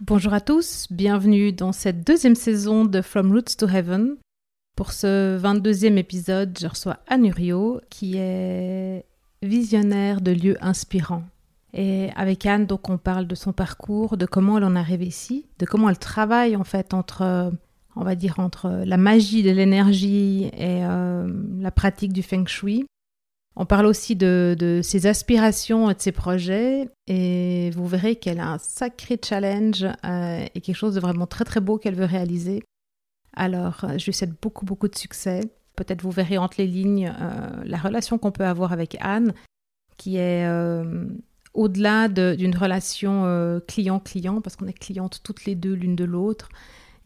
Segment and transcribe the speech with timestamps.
[0.00, 4.16] Bonjour à tous, bienvenue dans cette deuxième saison de From Roots to Heaven.
[4.74, 9.04] Pour ce 22e épisode, je reçois Anne Uriot, qui est
[9.40, 11.22] visionnaire de lieux inspirants.
[11.74, 15.46] Et avec Anne, donc, on parle de son parcours, de comment elle en arrive ici,
[15.60, 17.52] de comment elle travaille en fait entre,
[17.94, 22.84] on va dire, entre la magie de l'énergie et euh, la pratique du feng shui.
[23.56, 28.48] On parle aussi de, ses aspirations et de ses projets et vous verrez qu'elle a
[28.48, 32.64] un sacré challenge euh, et quelque chose de vraiment très très beau qu'elle veut réaliser.
[33.36, 35.40] Alors euh, je lui souhaite beaucoup beaucoup de succès.
[35.76, 39.32] Peut-être vous verrez entre les lignes euh, la relation qu'on peut avoir avec Anne
[39.96, 40.44] qui est
[41.52, 46.48] au-delà d'une relation client-client parce qu'on est clientes toutes les deux l'une de l'autre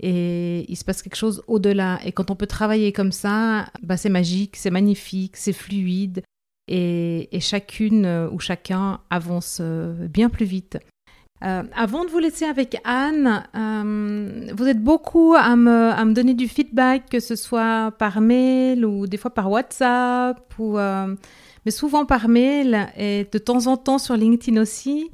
[0.01, 2.01] et il se passe quelque chose au-delà.
[2.06, 6.23] Et quand on peut travailler comme ça, bah c'est magique, c'est magnifique, c'est fluide
[6.68, 10.78] et, chacune euh, ou chacun avance euh, bien plus vite.
[11.44, 13.44] Euh, avant de vous laisser avec Anne,
[14.56, 19.16] vous êtes beaucoup à me, donner du feedback, que ce soit par mail ou des
[19.16, 24.60] fois par WhatsApp, ou, mais souvent par mail et de temps en temps sur LinkedIn
[24.60, 25.12] aussi.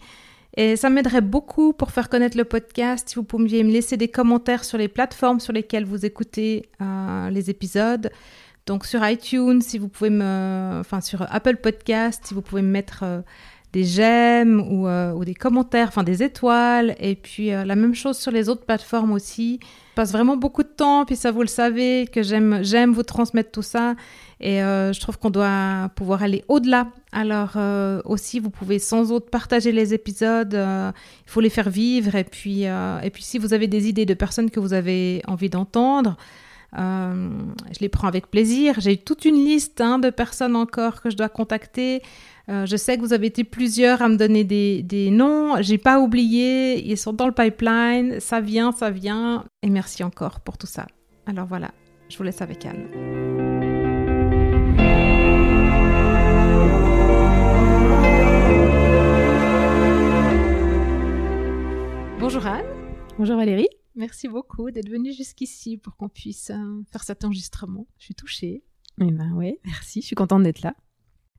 [0.57, 4.09] Et ça m'aiderait beaucoup pour faire connaître le podcast si vous pouviez me laisser des
[4.09, 6.71] commentaires sur les plateformes sur lesquelles vous écoutez
[7.31, 8.11] les épisodes.
[8.67, 12.71] Donc sur iTunes, si vous pouvez me, enfin sur Apple Podcast, si vous pouvez me
[12.71, 13.21] mettre euh,
[13.75, 17.95] des j'aime ou, euh, ou, des commentaires, enfin des étoiles, et puis euh, la même
[17.95, 19.61] chose sur les autres plateformes aussi.
[19.63, 23.03] Je passe vraiment beaucoup de temps, puis ça vous le savez que j'aime, j'aime vous
[23.03, 23.97] transmettre tout ça,
[24.41, 26.89] et je trouve qu'on doit pouvoir aller au-delà.
[27.13, 27.57] Alors
[28.05, 32.63] aussi, vous pouvez sans autre partager les épisodes, il faut les faire vivre, et puis
[32.65, 36.17] et puis si vous avez des idées de personnes que vous avez envie d'entendre.
[36.77, 37.31] Euh,
[37.73, 38.77] je les prends avec plaisir.
[38.79, 42.03] J'ai toute une liste hein, de personnes encore que je dois contacter.
[42.49, 45.61] Euh, je sais que vous avez été plusieurs à me donner des, des noms.
[45.61, 46.85] J'ai pas oublié.
[46.87, 48.21] Ils sont dans le pipeline.
[48.21, 49.45] Ça vient, ça vient.
[49.63, 50.87] Et merci encore pour tout ça.
[51.27, 51.71] Alors voilà,
[52.09, 52.89] je vous laisse avec Anne.
[62.19, 62.65] Bonjour Anne.
[63.19, 63.69] Bonjour Valérie.
[63.97, 67.87] Merci beaucoup d'être venu jusqu'ici pour qu'on puisse euh, faire cet enregistrement.
[67.99, 68.65] Je suis touchée.
[69.01, 70.75] Eh ben ouais, merci, je suis contente d'être là.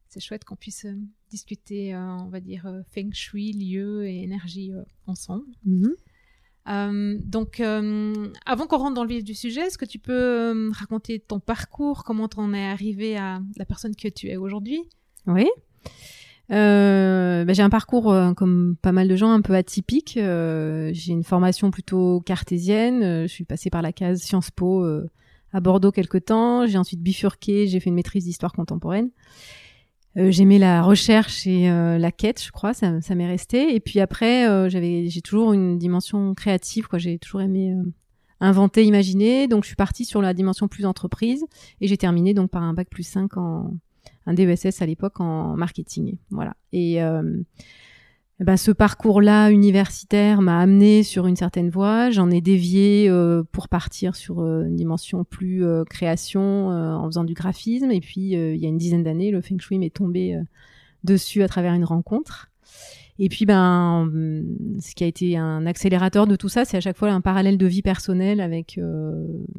[0.07, 0.95] C'est chouette qu'on puisse euh,
[1.29, 4.71] discuter, euh, on va dire, feng shui, lieu et énergie
[5.07, 5.45] ensemble.
[5.66, 7.19] Mhm.
[7.25, 11.39] donc, avant qu'on rentre dans le vif du sujet, est-ce que tu peux raconter ton
[11.39, 14.81] parcours, comment on est arrivé à la personne que tu es aujourd'hui?
[15.27, 15.47] Oui.
[16.51, 20.17] Euh, bah, j'ai un parcours euh, comme pas mal de gens un peu atypique.
[20.17, 23.03] Euh, j'ai une formation plutôt cartésienne.
[23.03, 24.85] Euh, je suis passée par la case Sciences Po
[25.53, 26.66] à Bordeaux quelque temps.
[26.67, 27.67] J'ai ensuite bifurqué.
[27.67, 29.09] J'ai fait une maîtrise d'histoire contemporaine.
[30.17, 32.73] J'aimais la recherche et la quête, je crois.
[32.73, 33.75] Ça, ça m'est resté.
[33.75, 36.88] Et puis après, j'avais, j'ai toujours une dimension créative.
[36.88, 37.75] Quoi, j'ai toujours aimé
[38.39, 39.47] inventer, imaginer.
[39.47, 41.44] Donc je suis partie sur la dimension plus entreprise
[41.81, 43.73] et j'ai terminé donc par un bac plus 5 en
[44.25, 46.18] un DESS à l'époque en marketing.
[46.31, 46.56] Voilà.
[46.72, 47.22] Et euh,
[48.40, 52.09] bah, ce parcours-là universitaire m'a amené sur une certaine voie.
[52.09, 57.34] J'en ai dévié euh, pour partir sur euh, une dimension plus création en faisant du
[57.34, 57.91] graphisme.
[57.91, 60.38] Et puis, il y a une dizaine d'années, le Feng Shui m'est tombé
[61.03, 62.52] dessus à travers une rencontre.
[63.18, 64.12] Et puis, ben,
[64.81, 67.58] ce qui a été un accélérateur de tout ça, c'est à chaque fois un parallèle
[67.58, 68.78] de vie personnelle avec,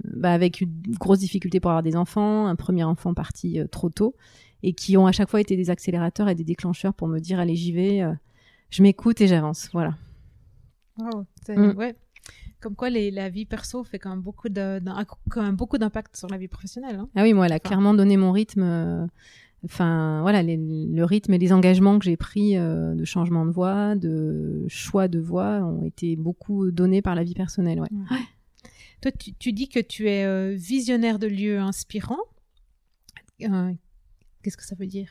[0.05, 4.15] bah, avec une grosse difficulté pour avoir des enfants, un premier enfant parti trop tôt,
[4.67, 7.39] et qui ont à chaque fois été des accélérateurs et des déclencheurs pour me dire
[7.39, 8.13] allez j'y vais, euh,
[8.69, 9.71] je m'écoute et j'avance.
[9.73, 9.95] Voilà.
[10.99, 11.77] Mm.
[11.77, 11.95] ouais.
[12.61, 14.81] Comme quoi les, la vie perso fait quand même beaucoup de,
[15.31, 16.97] quand même beaucoup d'impact sur la vie professionnelle.
[16.97, 17.09] Hein.
[17.15, 18.63] Ah oui, moi elle a clairement donné mon rythme.
[18.65, 19.07] Euh,
[19.65, 23.95] enfin voilà, le rythme et les engagements que j'ai pris euh, de changement de voie,
[23.95, 27.81] de choix de voie ont été beaucoup donnés par la vie personnelle.
[27.81, 27.89] Ouais.
[29.01, 32.19] Toi, tu, tu, dis que tu es visionnaire de lieux inspirants.
[34.47, 35.09] Qu'est-ce que ça veut dire?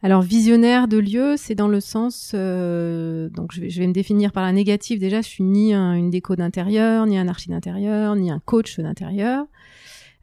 [0.00, 4.44] Alors visionnaire de lieu, c'est dans le sens, euh, donc je vais, me définir par
[4.44, 5.00] la négative.
[5.00, 9.44] Déjà, je suis ni une déco d'intérieur, ni un archi d'intérieur, ni un coach d'intérieur.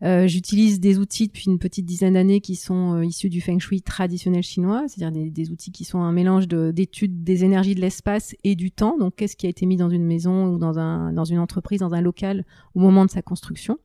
[0.02, 3.60] Euh, j'utilise des outils depuis une petite dizaine d'années qui sont euh, issus du feng
[3.60, 8.34] shui traditionnel chinois, c'est-à-dire des, outils qui sont un mélange d'études des énergies de l'espace
[8.46, 8.98] et du temps.
[8.98, 11.82] Donc, qu'est-ce qui a été mis dans une maison ou dans, un, dans une entreprise,
[11.82, 12.46] dans un local
[12.76, 13.78] au moment de sa construction?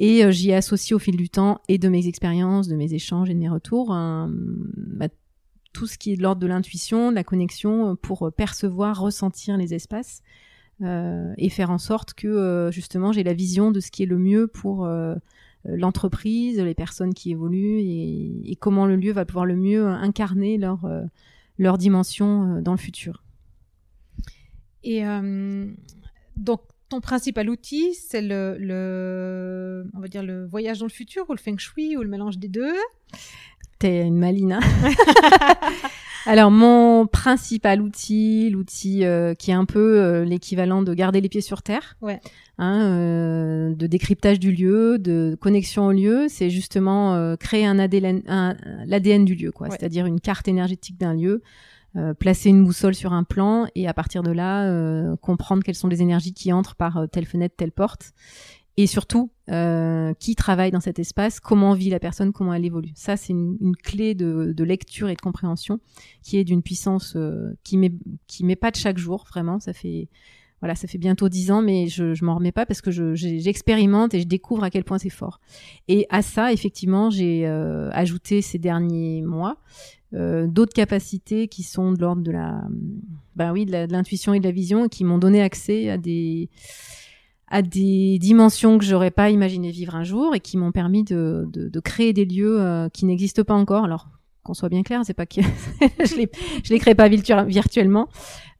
[0.00, 2.94] Et euh, j'y ai associé au fil du temps et de mes expériences, de mes
[2.94, 5.08] échanges et de mes retours, bah,
[5.74, 8.98] tout ce qui est de l'ordre de l'intuition, de la connexion, euh, pour euh, percevoir,
[8.98, 10.22] ressentir les espaces
[10.82, 14.46] et faire en sorte que justement j'ai la vision de ce qui est le mieux
[14.46, 14.88] pour
[15.66, 20.90] l'entreprise, les personnes qui évoluent et, comment le lieu va pouvoir le mieux incarner leur,
[21.58, 23.24] leur dimension dans le futur.
[24.82, 25.02] Et
[26.38, 31.24] donc, ton principal outil, c'est le, le, on va dire le voyage dans le futur
[31.30, 32.74] ou le feng shui ou le mélange des deux.
[33.78, 34.58] T'es une malina.
[36.26, 41.30] Alors mon principal outil, l'outil euh, qui est un peu euh, l'équivalent de garder les
[41.30, 42.20] pieds sur terre, ouais.
[42.58, 48.22] hein, euh, de décryptage du lieu, de connexion au lieu, c'est justement créer un ADN,
[48.84, 49.70] l'ADN du lieu, quoi.
[49.70, 51.42] C'est-à-dire une carte énergétique d'un lieu,
[52.18, 56.02] placer une boussole sur un plan et à partir de là comprendre quelles sont les
[56.02, 58.12] énergies qui entrent par telle fenêtre, telle porte
[58.76, 62.92] et surtout euh, qui travaille dans cet espace, comment vit la personne, comment elle évolue.
[62.94, 65.80] Ça, c'est une, une, clé de, de, lecture et de compréhension
[66.22, 67.92] qui est d'une puissance euh, qui met
[68.26, 69.26] qui m'épate chaque jour.
[69.28, 70.08] Vraiment, ça fait
[70.60, 74.14] voilà, ça fait bientôt dix ans, mais je, je m'en remets pas parce que j'expérimente
[74.14, 75.40] et je découvre à quel point c'est fort.
[75.88, 79.56] Et à ça, effectivement, j'ai euh, ajouté ces derniers mois
[80.14, 82.62] euh, d'autres capacités qui sont de l'ordre de la,
[83.36, 86.48] ben oui, de l'intuition et de la vision, et qui m'ont donné accès à des
[87.52, 91.48] à des dimensions que j'aurais pas imaginé vivre un jour et qui m'ont permis de,
[91.52, 93.84] de, de, créer des lieux euh, qui n'existent pas encore.
[93.84, 94.06] Alors
[94.42, 95.40] qu'on soit bien clair, c'est pas que
[95.80, 96.30] je les
[96.64, 98.08] je les crée pas virtuellement,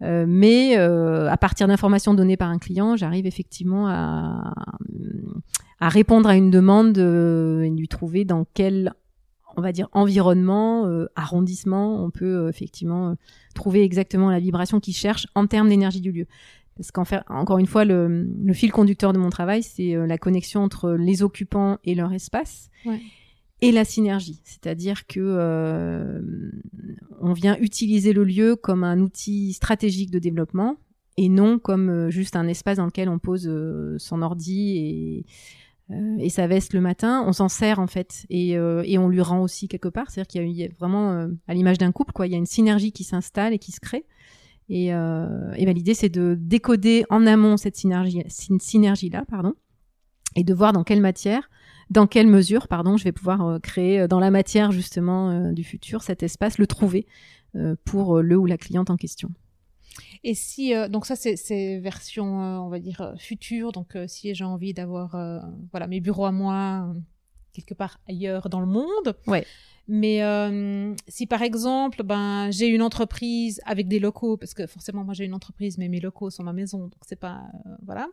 [0.03, 4.53] euh, mais euh, à partir d'informations données par un client, j'arrive effectivement à
[5.81, 8.93] à répondre à une demande euh, et lui trouver dans quel
[9.56, 13.17] on va dire environnement, euh, arrondissement, on peut effectivement
[13.55, 16.26] trouver exactement la vibration qu'il cherche en termes d'énergie du lieu.
[16.81, 20.17] Parce qu'en fait, encore une fois, le, fil conducteur de mon travail, c'est euh, la
[20.17, 22.70] connexion entre les occupants et leur espace.
[23.61, 26.23] Et la synergie, c'est-à-dire que euh,
[27.20, 30.79] on vient utiliser le lieu comme un outil stratégique de développement
[31.19, 33.53] et non comme euh, juste un espace dans lequel on pose
[33.99, 35.26] son ordi et,
[36.19, 37.25] et sa veste le matin.
[37.27, 40.11] On s'en sert en fait et, et on lui rend aussi quelque part.
[40.11, 42.93] C'est-à-dire qu'il y, a vraiment, à l'image d'un couple, quoi, il y a une synergie
[42.93, 44.05] qui s'installe et qui se crée.
[44.71, 49.55] Et, euh, et ben, l'idée, c'est de décoder en amont cette synergie, synergie-là, pardon,
[50.37, 51.51] et de voir dans quelle matière,
[51.91, 55.53] dans quelle mesure, pardon, je vais pouvoir euh, créer euh, dans la matière justement euh,
[55.53, 57.07] du futur cet espace, le trouver
[57.85, 59.29] pour le ou la cliente en question.
[60.25, 62.25] Et si donc ça c'est version
[62.65, 65.17] on va dire future donc si j'ai envie d'avoir
[65.73, 66.95] voilà mes bureaux à moi
[67.53, 69.15] quelque part ailleurs dans le monde.
[69.27, 69.45] Ouais.
[69.93, 75.03] Mais euh, si par exemple, ben j'ai une entreprise avec des locaux, parce que forcément
[75.03, 78.07] moi j'ai une entreprise, mais mes locaux sont ma maison, donc c'est pas euh, voilà.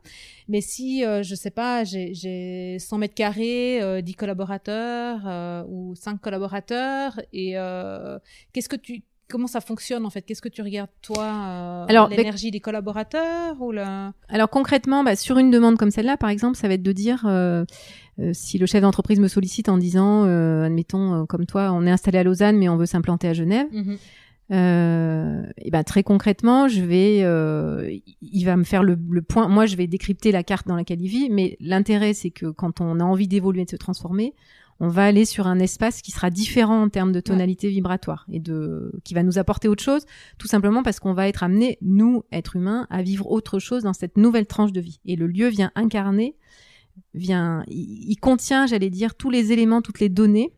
[0.48, 7.22] Mais si euh, je sais pas, j'ai 100 mètres carrés, 10 collaborateurs ou 5 collaborateurs,
[7.32, 7.52] et
[8.54, 10.22] qu'est-ce que tu comment ça fonctionne en fait?
[10.22, 14.14] Qu'est-ce que tu regardes toi euh, Alors l'énergie des collaborateurs ou la...
[14.30, 17.26] Alors concrètement, bah, sur une demande comme celle-là, par exemple, ça va être de dire
[17.28, 17.66] euh,
[18.20, 20.24] euh, si le chef d'entreprise me sollicite en disant,
[20.64, 23.68] admettons comme toi, on est installé à Lausanne mais on veut s'implanter à Genève.
[23.72, 23.98] Mhm.
[24.50, 27.20] et ben très concrètement, je vais,
[28.22, 29.48] il va me faire le, le, point.
[29.48, 32.82] Moi, je vais décrypter la carte dans laquelle il vit, mais l'intérêt, c'est que quand
[32.82, 34.34] on a envie d'évoluer, de se transformer,
[34.80, 38.40] on va aller sur un espace qui sera différent en termes de tonalité vibratoire et
[38.40, 40.06] de qui va nous apporter autre chose,
[40.38, 43.94] tout simplement parce qu'on va être amené, nous, êtres humains, à vivre autre chose dans
[43.94, 45.00] cette nouvelle tranche de vie.
[45.06, 46.36] Et le lieu vient incarner,
[47.14, 50.54] vient, il, contient, j'allais dire, tous les éléments, toutes les données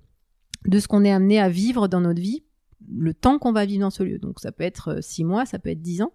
[0.66, 2.44] de ce qu'on est amené à vivre dans notre vie
[2.92, 4.20] le temps qu'on va vivre dans ce lieu.
[4.20, 6.12] Donc ça peut être euh, six mois, ça peut être dix ans.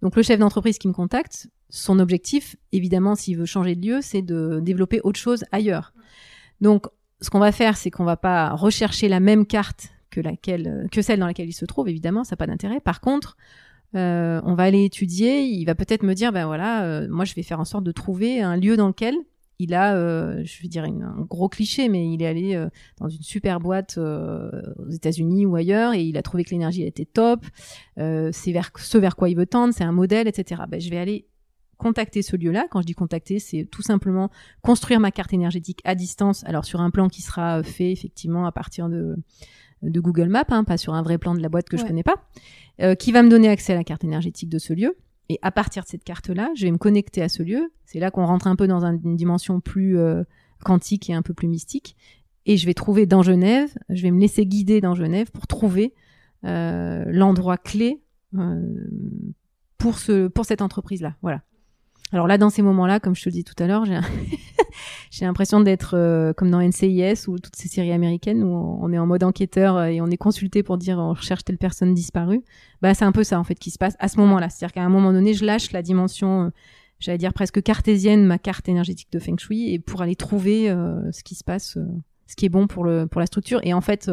[0.00, 3.98] Donc le chef d'entreprise qui me contacte, son objectif, évidemment, s'il veut changer de lieu,
[4.00, 5.92] c'est de développer autre chose ailleurs.
[6.60, 6.86] Donc
[7.24, 11.02] ce qu'on va faire, c'est qu'on va pas rechercher la même carte que laquelle que
[11.02, 11.88] celle dans laquelle il se trouve.
[11.88, 12.80] Évidemment, ça n'a pas d'intérêt.
[12.80, 13.36] Par contre,
[13.94, 15.42] euh, on va aller étudier.
[15.42, 17.92] Il va peut-être me dire, ben voilà, euh, moi je vais faire en sorte de
[17.92, 19.14] trouver un lieu dans lequel
[19.60, 23.08] il a, euh, je vais dire un gros cliché, mais il est allé euh, dans
[23.08, 27.44] une super boîte aux États-Unis ou ailleurs et il a trouvé que l'énergie était top.
[27.96, 30.62] c'est vers ce vers quoi il veut tendre, c'est un modèle, etc.
[30.68, 31.26] Ben, je vais aller
[31.76, 32.66] contacter ce lieu-là.
[32.70, 34.30] Quand je dis contacter, c'est tout simplement
[34.62, 38.52] construire ma carte énergétique à distance, alors sur un plan qui sera fait effectivement à
[38.52, 39.16] partir de,
[39.82, 42.02] de Google Maps, hein, pas sur un vrai plan de la boîte que je connais
[42.02, 42.16] pas,
[42.80, 44.96] euh, qui va me donner accès à la carte énergétique de ce lieu.
[45.28, 47.72] Et à partir de cette carte-là, je vais me connecter à ce lieu.
[47.86, 50.22] C'est là qu'on rentre un peu dans une dimension plus euh,
[50.64, 51.96] quantique et un peu plus mystique.
[52.46, 55.94] Et je vais trouver dans Genève, je vais me laisser guider dans Genève pour trouver
[56.44, 58.02] euh, l'endroit clé
[59.78, 61.14] pour ce pour cette entreprise là.
[61.22, 61.42] Voilà.
[62.12, 63.98] Alors là, dans ces moments-là, comme je te le dis tout à l'heure, j'ai
[65.10, 68.98] j'ai l'impression d'être euh, comme dans NCIS ou toutes ces séries américaines où on est
[68.98, 72.42] en mode enquêteur et on est consulté pour dire on recherche telle personne disparue.
[72.82, 74.48] Bah c'est un peu ça en fait qui se passe à ce moment-là.
[74.48, 76.50] C'est-à-dire qu'à un moment donné, je lâche la dimension, euh,
[77.00, 81.10] j'allais dire presque cartésienne, ma carte énergétique de Feng Shui, et pour aller trouver euh,
[81.12, 81.78] ce qui se passe,
[82.26, 83.60] ce qui est bon pour le pour la structure.
[83.62, 84.10] Et en fait,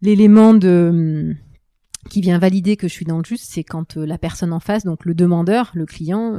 [0.00, 1.36] l'élément de
[2.10, 4.84] qui vient valider que je suis dans le juste, c'est quand la personne en face,
[4.84, 6.32] donc le demandeur, le client,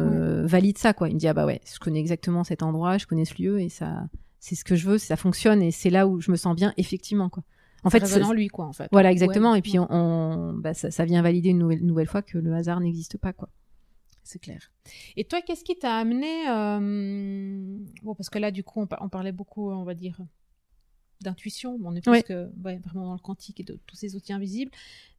[0.46, 1.10] valide ça quoi.
[1.10, 3.62] Il me dit ah bah ouais, je connais exactement cet endroit, je connais ce lieu
[3.62, 4.08] et ça,
[4.40, 6.74] c'est ce que je veux, ça fonctionne et c'est là où je me sens bien
[6.78, 7.44] effectivement quoi.
[7.86, 8.88] En fait, c'est lui quoi en fait.
[8.92, 12.38] Voilà exactement et puis on, bah, ça, ça, vient valider une nouvelle, nouvelle fois que
[12.38, 13.50] le hasard n'existe pas quoi
[14.24, 14.72] c'est clair.
[15.16, 19.32] Et toi, qu'est-ce qui t'a amené euh, Bon, parce que là, du coup, on, parlait
[19.32, 20.18] beaucoup, on va dire,
[21.24, 21.80] d'intuition.
[21.84, 24.72] on est plus que vraiment dans le quantique et de tous ces outils invisibles.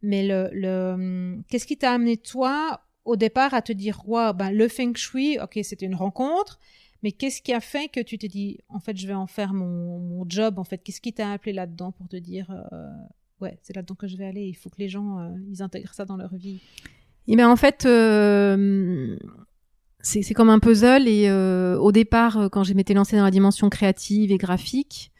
[0.02, 4.50] Mais le, le qu'est-ce qui t'a amené toi au départ à te dire, wow, ben,
[4.50, 6.58] le feng shui, ok, c'était une rencontre.
[7.02, 9.52] Mais qu'est-ce qui a fait que tu t'es dit, en fait, je vais en faire
[9.52, 12.88] mon, mon job En fait, qu'est-ce qui t'a appelé là-dedans pour te dire, euh,
[13.42, 14.46] ouais, c'est là-dedans que je vais aller.
[14.46, 16.60] Il faut que les gens, euh, ils intègrent ça dans leur vie?
[17.26, 19.16] Et ben en fait, euh,
[20.00, 21.06] c'est comme un puzzle.
[21.06, 25.12] Et euh, au départ, quand je m'étais lancée dans la dimension créative et graphique,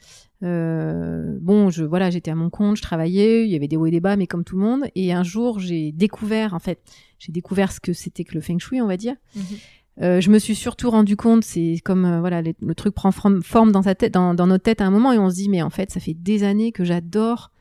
[0.43, 3.87] euh, bon, je voilà, j'étais à mon compte, je travaillais, il y avait des hauts
[3.87, 4.85] et des bas, mais comme tout le monde.
[4.95, 6.81] Et un jour, j'ai découvert, en fait,
[7.19, 9.15] j'ai découvert ce que c'était que le feng shui, on va dire.
[9.37, 9.43] Mhm.
[10.03, 13.71] Euh, je me suis surtout rendu compte, c'est comme euh, voilà, le truc prend forme
[13.71, 15.63] dans sa tête, dans, dans, notre tête à un moment, et on se dit mais
[15.63, 17.53] en fait, ça fait des années que j'adore,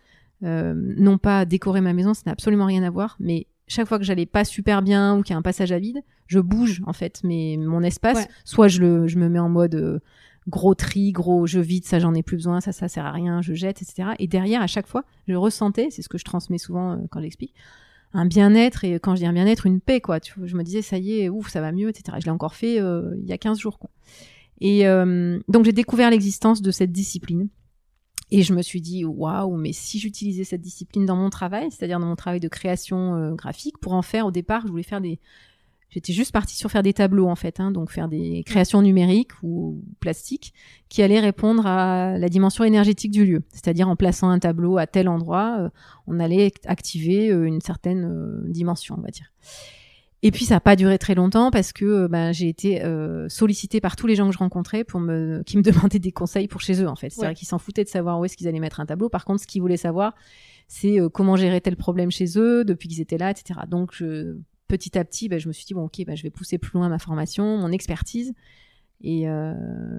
[0.42, 4.04] non pas décorer ma maison, ça n'a absolument rien à voir, mais chaque fois que
[4.04, 6.92] j'allais pas super bien ou qu'il y a un passage à vide, je bouge en
[6.92, 8.28] fait mais mon espace.
[8.44, 10.02] Soit je le, je me mets en mode
[10.48, 13.42] gros tri, gros je vide, ça j'en ai plus besoin, ça ça sert à rien,
[13.42, 14.10] je jette, etc.
[14.20, 17.22] Et derrière à chaque fois, je ressentais, c'est ce que je transmets souvent euh, quand
[17.22, 17.54] j'explique,
[18.14, 20.20] un bien-être et quand je dis un bien-être, une paix quoi.
[20.44, 22.18] Je me disais ça y est, ouf, ça va mieux, etc.
[22.20, 23.90] Je l'ai encore fait euh, il y a 15 jours quoi.
[24.62, 24.86] Et
[25.50, 27.50] donc j'ai découvert l'existence de cette discipline
[28.36, 32.00] et je me suis dit, waouh, mais si j'utilisais cette discipline dans mon travail, c'est-à-dire
[32.00, 35.02] dans mon travail de création euh, graphique, pour en faire, au départ, je voulais faire
[35.02, 35.20] des...
[35.94, 39.32] J'étais juste partie sur faire des tableaux, en fait, hein, donc faire des créations numériques
[39.44, 40.54] ou plastiques
[40.90, 43.44] qui allaient répondre à la dimension énergétique du lieu.
[43.50, 45.70] C'est-à-dire en plaçant un tableau à tel endroit, euh,
[46.08, 49.32] on allait activer euh, une certaine dimension, on va dire.
[50.26, 53.28] Et puis ça n'a pas duré très longtemps parce que euh, ben, j'ai été euh,
[53.28, 56.48] sollicitée par tous les gens que je rencontrais pour me, qui me demandaient des conseils
[56.48, 57.10] pour chez eux en fait.
[57.10, 59.10] C'est vrai qu'ils s'en foutaient de savoir où est-ce qu'ils allaient mettre un tableau.
[59.10, 60.16] Par contre, ce qu'ils voulaient savoir,
[60.70, 63.60] c'est euh, comment gérer tel problème chez eux depuis qu'ils étaient là, etc.
[63.68, 64.38] Donc je,
[64.78, 66.74] petit à petit, ben, je me suis dit bon ok, ben, je vais pousser plus
[66.78, 68.34] loin ma formation, mon expertise.
[69.02, 69.54] Et, euh,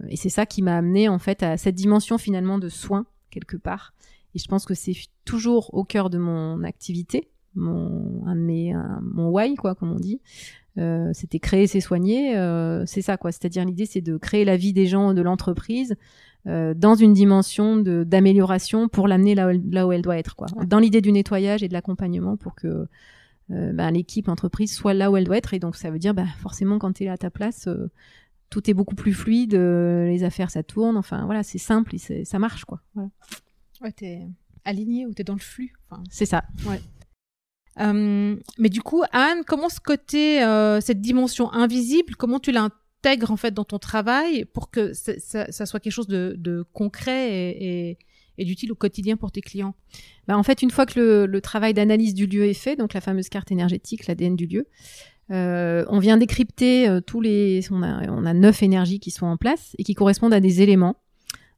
[0.09, 3.57] et c'est ça qui m'a amené en fait à cette dimension finalement de soins quelque
[3.57, 3.95] part.
[4.35, 8.75] Et je pense que c'est toujours au cœur de mon activité mon un de mes
[9.01, 10.21] mon why quoi comme on dit
[10.79, 14.57] euh, c'était créer c'est soigner euh, c'est ça quoi c'est-à-dire l'idée c'est de créer la
[14.57, 15.95] vie des gens de l'entreprise
[16.47, 20.81] euh, dans une dimension d'amélioration pour l'amener là, là où elle doit être quoi dans
[20.81, 22.89] l'idée du nettoyage et de l'accompagnement pour que
[23.51, 25.55] euh, ben, l'équipe entreprise soit là où elle doit être.
[25.55, 27.91] Et donc ça veut dire ben, forcément quand tu es à ta place euh,
[28.51, 30.97] tout est beaucoup plus fluide les affaires ça tourne.
[30.97, 32.81] Enfin voilà c'est simple et ça marche quoi.
[32.95, 33.11] Voilà.
[33.83, 34.23] ouais t'es
[34.65, 36.45] aligné ou t'es dans le flux enfin, c'est ça.
[36.67, 36.81] Ouais.
[37.81, 43.31] Euh, mais du coup, Anne, comment ce côté, euh, cette dimension invisible, comment tu l'intègres
[43.31, 47.33] en fait dans ton travail pour que ça, ça, soit quelque chose de, de concret
[47.33, 47.99] et, et,
[48.39, 49.75] et d'utile au quotidien pour tes clients
[50.27, 52.95] bah, En fait, une fois que le, le travail d'analyse du lieu est fait, donc
[52.95, 54.67] la fameuse carte énergétique, l'ADN du lieu,
[55.31, 57.61] euh, on vient décrypter euh, tous les.
[57.71, 60.63] On a, on a neuf énergies qui sont en place et qui correspondent à des
[60.63, 60.97] éléments.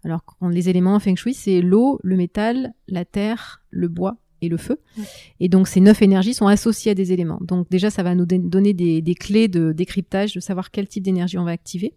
[0.05, 4.49] Alors, les éléments en feng shui, c'est l'eau, le métal, la terre, le bois et
[4.49, 4.79] le feu.
[5.41, 7.39] Et donc ces neuf énergies sont associées à des éléments.
[7.41, 11.03] Donc déjà, ça va nous donner des, des clés de décryptage, de savoir quel type
[11.03, 11.95] d'énergie on va activer.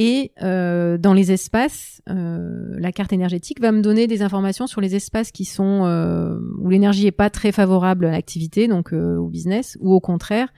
[0.00, 4.80] Et euh, dans les espaces, euh, la carte énergétique va me donner des informations sur
[4.80, 9.16] les espaces qui sont euh, où l'énergie est pas très favorable à l'activité, donc euh,
[9.16, 10.48] au business, ou au contraire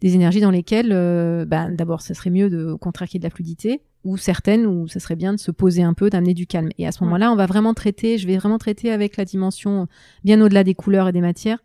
[0.00, 3.18] des énergies dans lesquelles, euh, bah, d'abord, ça serait mieux de, au contraire qu'il y
[3.18, 6.08] ait de la fluidité, ou certaines où ça serait bien de se poser un peu,
[6.08, 6.70] d'amener du calme.
[6.78, 9.88] Et à ce moment-là, on va vraiment traiter, je vais vraiment traiter avec la dimension
[10.24, 11.58] bien au-delà des couleurs et des matières,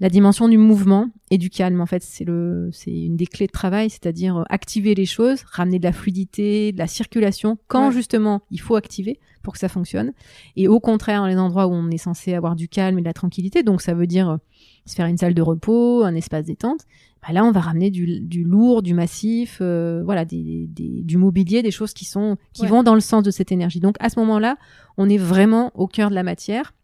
[0.00, 1.80] la dimension du mouvement et du calme.
[1.80, 5.78] En fait, c'est le, c'est une des clés de travail, c'est-à-dire activer les choses, ramener
[5.78, 10.12] de la fluidité, de la circulation quand justement il faut activer pour que ça fonctionne.
[10.56, 13.12] Et au contraire, les endroits où on est censé avoir du calme et de la
[13.12, 14.38] tranquillité, donc ça veut dire
[14.86, 16.80] se faire une salle de repos, un espace détente,
[17.20, 21.16] bah là on va ramener du, du lourd, du massif, euh, voilà, des, des, du
[21.16, 23.80] mobilier, des choses qui sont qui vont dans le sens de cette énergie.
[23.80, 24.56] Donc à ce moment-là,
[24.96, 26.74] on est vraiment au cœur de la matière,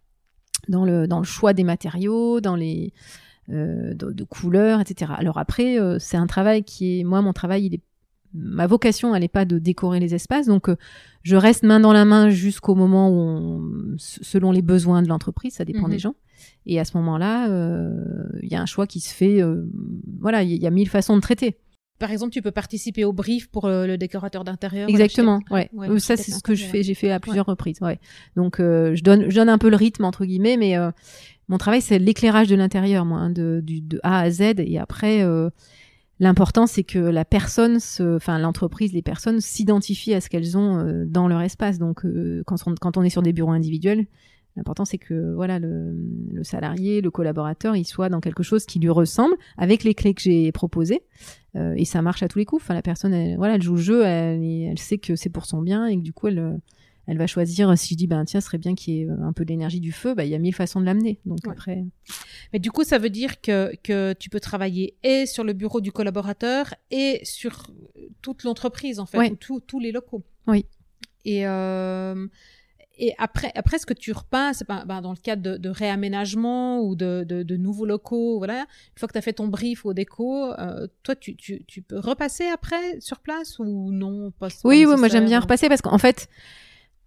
[0.69, 2.93] dans le dans le choix des matériaux, dans les
[3.51, 5.13] euh, de, de, couleurs, etc.
[5.19, 7.83] Alors après, euh, c'est un travail qui est, moi, mon travail, il est
[8.33, 10.77] ma vocation, elle n'est pas de décorer les espaces, donc euh,
[11.23, 15.53] je reste main dans la main jusqu'au moment où, on, selon les besoins de l'entreprise,
[15.53, 16.01] ça dépend des mhm.
[16.01, 16.15] gens.
[16.65, 17.49] Et à ce moment-là,
[18.43, 19.43] il y a un choix qui se fait.
[20.21, 21.59] voilà, il y a mille façons de traiter.
[21.99, 24.89] Par exemple, tu peux participer au brief pour euh, le décorateur d'intérieur.
[24.89, 25.71] Exactement, ouais.
[25.99, 26.83] ça, c'est ce que je fais.
[26.83, 27.99] J'ai fait à plusieurs reprises, ouais.
[28.37, 30.77] Donc, je donne, je donne un peu le rythme entre guillemets, mais
[31.49, 34.55] mon travail, c'est l'éclairage de l'intérieur, moi, hein, de, du, de A à Z.
[34.59, 35.23] Et après,
[36.21, 41.05] L'important, c'est que la personne, enfin l'entreprise, les personnes s'identifient à ce qu'elles ont euh,
[41.05, 41.79] dans leur espace.
[41.79, 44.07] Donc, euh, quand, on, quand on est sur des bureaux individuels,
[44.57, 45.97] l'important c'est que voilà le,
[46.33, 50.15] le, salarié, le collaborateur, il soit dans quelque chose qui lui ressemble, avec les clés
[50.15, 51.03] que j'ai proposées.
[51.57, 52.63] Euh, et ça marche à tous les coups.
[52.63, 55.47] Enfin, la personne, elle, voilà, elle joue le jeu, elle, elle sait que c'est pour
[55.47, 56.61] son bien et que du coup, elle
[57.07, 59.33] elle va choisir si je dis ben tiens ce serait bien qu'il y ait un
[59.33, 61.21] peu d'énergie du feu bah il y a mille façons de l'amener.
[61.27, 61.85] Donc après
[62.53, 65.81] mais du coup ça veut dire que que tu peux travailler et sur le bureau
[65.81, 67.67] du collaborateur et sur
[68.23, 70.25] toute l'entreprise en fait ou tous les locaux.
[70.47, 70.67] Oui.
[71.25, 72.27] Et euh,
[72.97, 76.95] et après, après, ce que tu repasses, ben, ben, dans le cadre de, réaménagement ou
[76.95, 80.53] de, de, nouveaux locaux, voilà, une fois que tu as fait ton brief au déco,
[80.53, 84.97] euh, toi, tu, tu, tu, peux repasser après sur place ou non pas, Oui, oui,
[84.97, 86.29] moi j'aime bien repasser parce qu'en fait,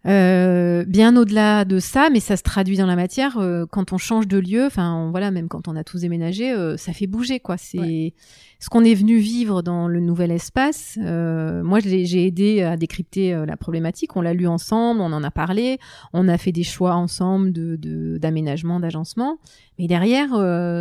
[0.08, 3.38] euh, bien au-delà de ça, mais ça se traduit dans la matière.
[3.40, 6.78] Euh, quand on change de lieu, enfin voilà, même quand on a tous déménagé, euh,
[6.78, 7.58] ça fait bouger quoi.
[7.58, 8.14] C'est
[8.60, 10.98] ce qu'on est venu vivre dans le nouvel espace.
[10.98, 14.16] moi, j'ai aidé à décrypter la problématique.
[14.16, 15.78] On l'a lu ensemble, on en a parlé,
[16.14, 19.38] on a fait des choix ensemble de d'aménagement, d'agencement.
[19.78, 20.30] Mais derrière,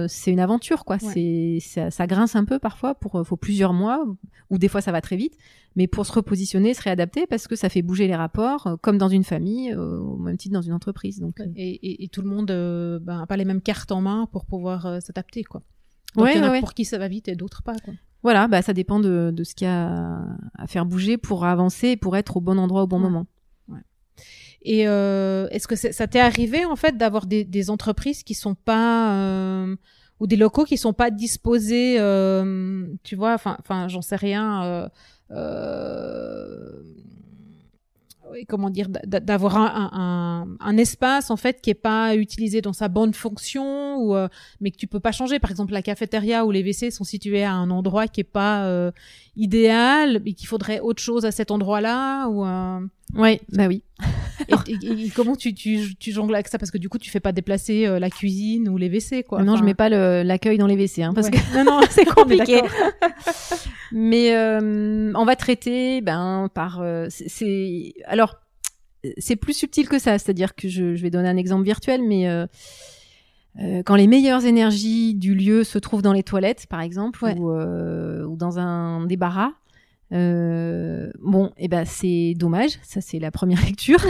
[0.09, 0.99] c'est une aventure quoi.
[0.99, 2.95] C'est ça, ça, grince un peu parfois.
[2.95, 4.07] Pour faut plusieurs mois
[4.51, 5.37] ou des fois ça va très vite
[5.77, 8.97] mais pour se repositionner, se réadapter parce que ça fait bouger les rapports, euh, comme
[8.97, 11.21] dans une famille, euh, au même titre dans une entreprise.
[11.21, 11.45] Donc, euh.
[11.55, 15.01] et, et, tout le monde n'a ben, pas les mêmes cartes en main pour pouvoir
[15.03, 15.63] s'adapter, quoi.
[16.17, 17.93] Donc, il y en a pour qui ça va vite et d'autres pas, quoi.
[18.23, 21.89] Voilà, bah, ça dépend de, de ce qu'il y a à faire bouger pour avancer
[21.89, 23.27] et pour être au bon endroit au bon moment.
[24.63, 29.65] Et est-ce que ça t'est arrivé en fait d'avoir des, des, entreprises qui sont pas
[30.19, 31.99] ou des locaux qui sont pas disposés,
[33.05, 34.89] tu vois, enfin, enfin, j'en sais rien euh,
[38.49, 43.15] comment dire, d'avoir un, un, espace en fait qui est pas utilisé dans sa bonne
[43.15, 44.29] fonction ou euh,
[44.61, 45.39] mais que tu peux pas changer.
[45.39, 48.65] Par exemple, la cafétéria ou les WC sont situés à un endroit qui est pas
[48.67, 48.91] euh,
[49.37, 52.45] idéal et qu'il faudrait autre chose à cet endroit-là ou.
[53.15, 53.83] Oui, bah oui.
[54.69, 56.59] et, comment tu, tu, tu, jongles avec ça?
[56.59, 59.43] Parce que du coup, tu fais pas déplacer la cuisine ou les WC, quoi.
[59.43, 62.61] Non, je mets pas l'accueil dans les WC, hein, parce que non, non, c'est compliqué.
[63.93, 68.37] Mais on va traiter, ben, par, c'est, alors,
[69.19, 70.19] c'est plus subtil que ça.
[70.19, 72.47] C'est-à-dire que je, vais donner un exemple virtuel, mais euh,
[73.61, 77.51] euh, quand les meilleures énergies du lieu se trouvent dans les toilettes, par exemple, ou,
[77.51, 79.53] euh, ou, dans un débarras,
[80.11, 82.79] bon, et eh ben c'est dommage.
[82.83, 84.05] Ça c'est la première lecture.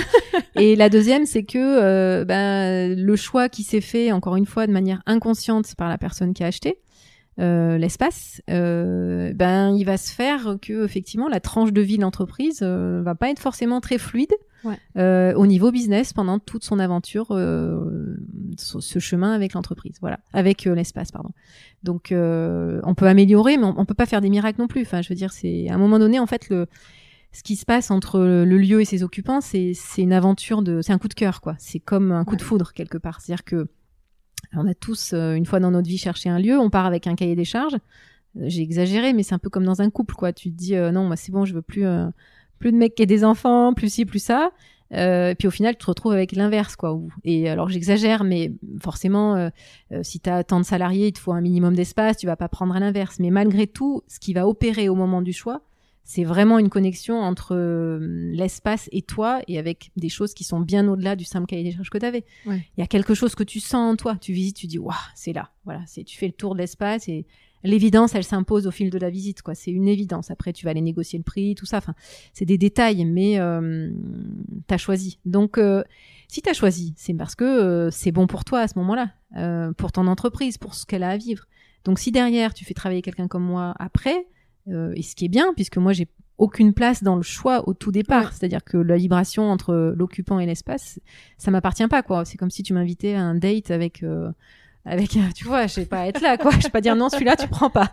[0.57, 4.73] et la deuxième, c'est que ben, le choix qui s'est fait, encore une fois, de
[4.73, 6.79] manière inconsciente par la personne qui a acheté,
[7.39, 12.03] euh, l'espace, euh, ben il va se faire que effectivement la tranche de vie de
[12.03, 14.33] l'entreprise euh, va pas être forcément très fluide
[14.97, 17.29] euh, au niveau business pendant toute son aventure,
[18.57, 21.31] ce chemin avec l'entreprise, voilà, avec l'espace, pardon.
[21.83, 24.83] Donc on peut améliorer, mais on, on, peut pas faire des miracles non plus.
[24.83, 26.67] Enfin, je veux dire, c'est à un moment donné en fait le
[27.33, 30.81] ce qui se passe entre le lieu et ses occupants, c'est c'est une aventure de,
[30.81, 31.55] c'est un coup de cœur quoi.
[31.59, 33.21] C'est comme un coup de foudre quelque part.
[33.21, 33.69] C'est-à-dire que
[34.57, 37.07] on a tous, euh, une fois dans notre vie, cherché un lieu, on part avec
[37.07, 37.77] un cahier des charges.
[38.37, 40.33] Euh, j'ai exagéré, mais c'est un peu comme dans un couple, quoi.
[40.33, 41.85] Tu te dis, euh, non, moi c'est bon, je veux plus,
[42.59, 44.51] plus de mecs qui aient des enfants, plus ci, plus ça.
[44.91, 46.99] et puis au final, tu te retrouves avec l'inverse, quoi.
[47.25, 49.51] Et alors j'exagère, mais forcément,
[50.03, 52.49] si tu as tant de salariés, il te faut un minimum d'espace, tu vas pas
[52.49, 53.19] prendre à l'inverse.
[53.21, 55.63] Mais malgré tout, ce qui va opérer au moment du choix,
[56.09, 57.99] c'est vraiment une connexion entre euh,
[58.33, 61.73] l'espace et toi et avec des choses qui sont bien au-delà du simple cahier des
[61.73, 62.25] charges que tu avais.
[62.47, 64.95] Il y a quelque chose que tu sens en toi, tu visites, tu dis waouh,
[65.17, 65.51] c'est là.
[65.65, 67.27] Voilà, c'est tu fais le tour de l'espace et
[67.65, 70.31] l'évidence, elle s'impose au fil de la visite quoi, c'est une évidence.
[70.31, 71.97] Après tu vas aller négocier le prix, tout ça, enfin,
[72.33, 73.91] c'est des détails mais euh,
[74.69, 75.19] tu as choisi.
[75.25, 75.83] Donc euh,
[76.29, 79.11] si tu as choisi, c'est parce que euh, c'est bon pour toi à ce moment-là,
[79.77, 81.47] pour ton entreprise, pour ce qu'elle a à vivre.
[81.85, 84.29] Donc si derrière tu fais travailler quelqu'un comme moi après,
[84.69, 87.93] et ce qui est bien, puisque moi j'ai aucune place dans le choix au tout
[87.93, 88.33] départ.
[88.33, 91.01] C'est-à-dire que la vibration entre l'occupant et l'espace,
[91.39, 92.25] ça m'appartient pas, quoi.
[92.25, 94.31] C'est comme si tu m'invitais à un date avec, euh,
[94.85, 96.51] avec, tu vois, je sais pas être là, quoi.
[96.53, 97.93] Je vais pas dire non, celui-là, tu prends pas.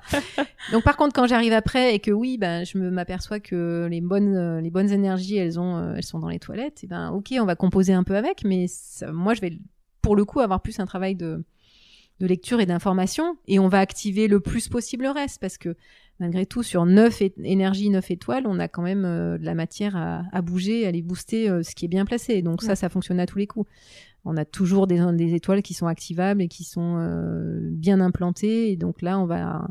[0.72, 4.60] Donc, par contre, quand j'arrive après et que oui, ben, je m'aperçois que les bonnes,
[4.60, 7.46] les bonnes énergies, elles ont, euh, elles sont dans les toilettes, et ben, ok, on
[7.46, 8.66] va composer un peu avec, mais
[9.12, 9.58] moi, je vais,
[10.02, 11.46] pour le coup, avoir plus un travail de,
[12.20, 15.76] de lecture et d'information, et on va activer le plus possible le reste, parce que
[16.20, 19.96] malgré tout, sur neuf énergies, neuf étoiles, on a quand même euh, de la matière
[19.96, 22.42] à, bouger, à aller booster euh, ce qui est bien placé.
[22.42, 23.70] Donc ça, ça fonctionne à tous les coups.
[24.26, 28.72] On a toujours des, étoiles qui sont activables et qui sont euh, bien implantées.
[28.72, 29.68] Et donc là, on va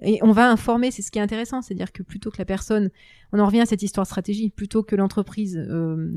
[0.00, 2.90] Et on va informer, c'est ce qui est intéressant, c'est-à-dire que plutôt que la personne,
[3.32, 5.58] on en revient à cette histoire de stratégie, plutôt que l'entreprise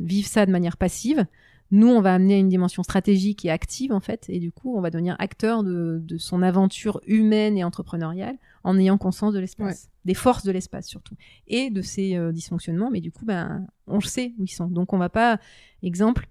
[0.03, 1.25] vive ça de manière passive,
[1.71, 4.81] nous, on va amener une dimension stratégique et active, en fait, et du coup, on
[4.81, 9.89] va devenir acteur de, de son aventure humaine et entrepreneuriale en ayant conscience de l'espace,
[10.05, 11.15] des forces de l'espace surtout,
[11.47, 14.67] et de ses euh, dysfonctionnements, mais du coup, ben, on sait où ils sont.
[14.67, 15.39] Donc, on va pas,
[15.83, 16.27] exemple,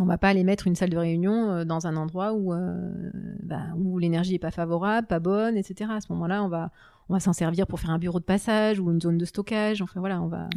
[0.00, 3.10] on va pas aller mettre une salle de réunion euh, dans un endroit où, euh,
[3.42, 5.90] ben, où l'énergie est pas favorable, pas bonne, etc.
[5.94, 6.70] À ce moment-là, on va,
[7.08, 9.82] on va s'en servir pour faire un bureau de passage ou une zone de stockage.
[9.82, 10.48] Enfin voilà, on va,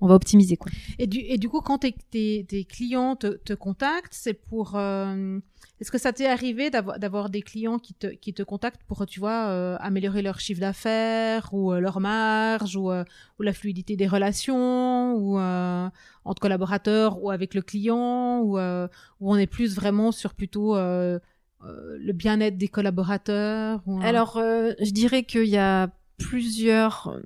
[0.00, 0.70] on va optimiser quoi.
[0.98, 4.72] Et du, et du coup, quand tes, tes, tes clients te, te contactent, c'est pour.
[4.76, 5.38] euh,
[5.80, 9.06] Est-ce que ça t'est arrivé d'avoir d'avoir des clients qui te, qui te contactent pour,
[9.06, 13.04] tu vois, euh, améliorer leur chiffre d'affaires ou euh, leur marge ou, euh,
[13.38, 15.88] ou la fluidité des relations ou euh,
[16.24, 18.88] entre collaborateurs ou avec le client ou euh,
[19.20, 21.18] où on est plus vraiment sur plutôt euh,
[21.64, 27.08] euh, le bien-être des collaborateurs ou, euh, Alors, euh, je dirais qu'il y a plusieurs.
[27.14, 27.20] euh,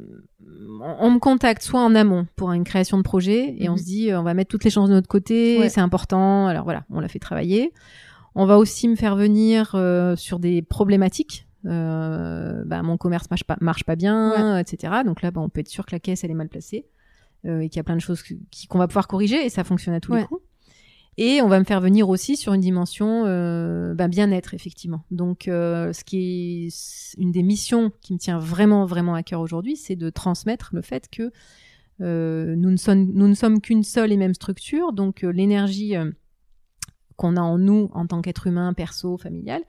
[0.99, 3.79] On me contacte soit en amont pour une création de projet et on Mhm.
[3.79, 5.69] se dit euh, on va mettre toutes les chances de notre côté, Ouais.
[5.69, 6.47] c'est important.
[6.47, 7.73] Alors voilà, on l'a fait travailler.
[8.35, 11.47] On va aussi me faire venir euh, sur des problématiques.
[11.67, 15.03] Euh, bah, mon commerce marche pas, marche pas bien, etc.
[15.05, 16.87] Donc là, bah, on peut être sûr que la caisse elle est mal placée
[17.45, 18.23] euh, et qu'il y a plein de choses
[18.69, 20.27] qu'on va pouvoir corriger et ça fonctionne à tous les Ouais.
[20.27, 20.43] coups.
[21.17, 25.05] Et on va me faire venir aussi sur une dimension euh, bah, bien-être, effectivement.
[25.11, 29.41] Donc, euh, ce qui est une des missions qui me tient vraiment, vraiment à cœur
[29.41, 31.31] aujourd'hui, c'est de transmettre le fait que
[32.01, 34.93] euh, nous, ne sommes, nous ne sommes qu'une seule et même structure.
[34.93, 35.95] Donc, l'énergie
[37.17, 39.63] qu'on a en nous, en tant qu'être humain, perso, familial,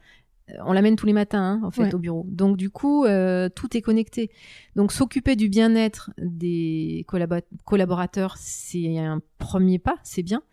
[0.66, 1.96] on l'amène tous les matins, hein, en fait, Ouais.
[1.96, 2.26] au bureau.
[2.30, 4.30] Donc, du coup, euh, tout est connecté.
[4.76, 10.44] Donc, s'occuper du bien-être des collabo- collaborateurs, c'est un premier pas, c'est bien.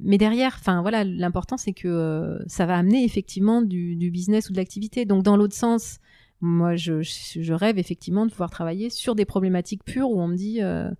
[0.00, 4.50] Mais derrière, enfin voilà, l'important c'est que euh, ça va amener effectivement du, du business
[4.50, 5.04] ou de l'activité.
[5.04, 5.98] Donc dans l'autre sens,
[6.40, 10.62] moi je, rêve effectivement de pouvoir travailler sur des problématiques pures où on me dit
[10.62, 10.90] euh,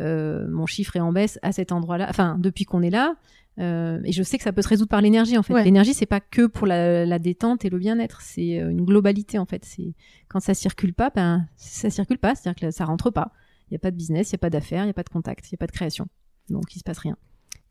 [0.00, 3.16] euh, mon chiffre est en baisse à cet endroit-là, enfin depuis qu'on est là.
[3.58, 5.52] et je sais que ça peut se résoudre par l'énergie en fait.
[5.52, 5.64] Ouais.
[5.64, 9.46] L'énergie c'est pas que pour la, la détente et le bien-être, c'est une globalité en
[9.46, 9.66] fait.
[9.66, 9.92] C'est
[10.28, 13.32] quand ça circule pas, ben ça circule pas, c'est-à-dire que ça rentre pas.
[13.70, 15.02] Il y a pas de business, il y a pas d'affaires, il y a pas
[15.02, 16.06] de contact, il y a pas de création.
[16.48, 17.16] Donc il se passe rien.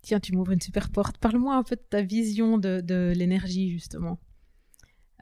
[0.02, 1.18] Tiens, tu m'ouvres une super porte.
[1.18, 4.18] Parle-moi un peu de ta vision de, de l'énergie, justement.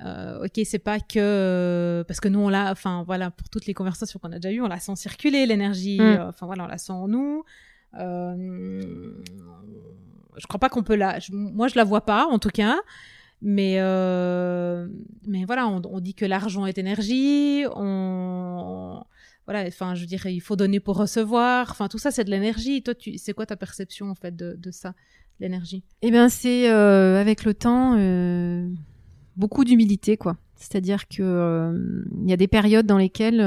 [0.05, 3.65] Euh, ok, c'est pas que euh, parce que nous on l'a, enfin voilà, pour toutes
[3.65, 5.97] les conversations qu'on a déjà eues, on la sent circuler l'énergie.
[5.99, 6.03] Mm.
[6.03, 7.43] euh, Enfin voilà, on la sent en nous.
[7.99, 9.13] Euh,
[10.37, 11.19] je crois pas qu'on peut la.
[11.31, 12.77] moi, je la vois pas, en tout cas.
[13.41, 14.87] Mais euh,
[15.27, 17.65] mais voilà, on, on dit que l'argent est énergie.
[17.75, 19.03] On
[19.49, 21.71] voilà, enfin, je dirais, il faut donner pour recevoir.
[21.71, 22.83] Enfin, tout ça, c'est de l'énergie.
[22.83, 24.93] Toi, tu, c'est quoi ta perception en fait de, de ça,
[25.39, 25.83] l'énergie?
[26.03, 28.69] Eh bien, c'est euh, avec le temps euh,
[29.37, 30.37] beaucoup d'humilité, quoi.
[30.55, 33.39] C'est-à-dire que euh, il y a des périodes dans lesquelles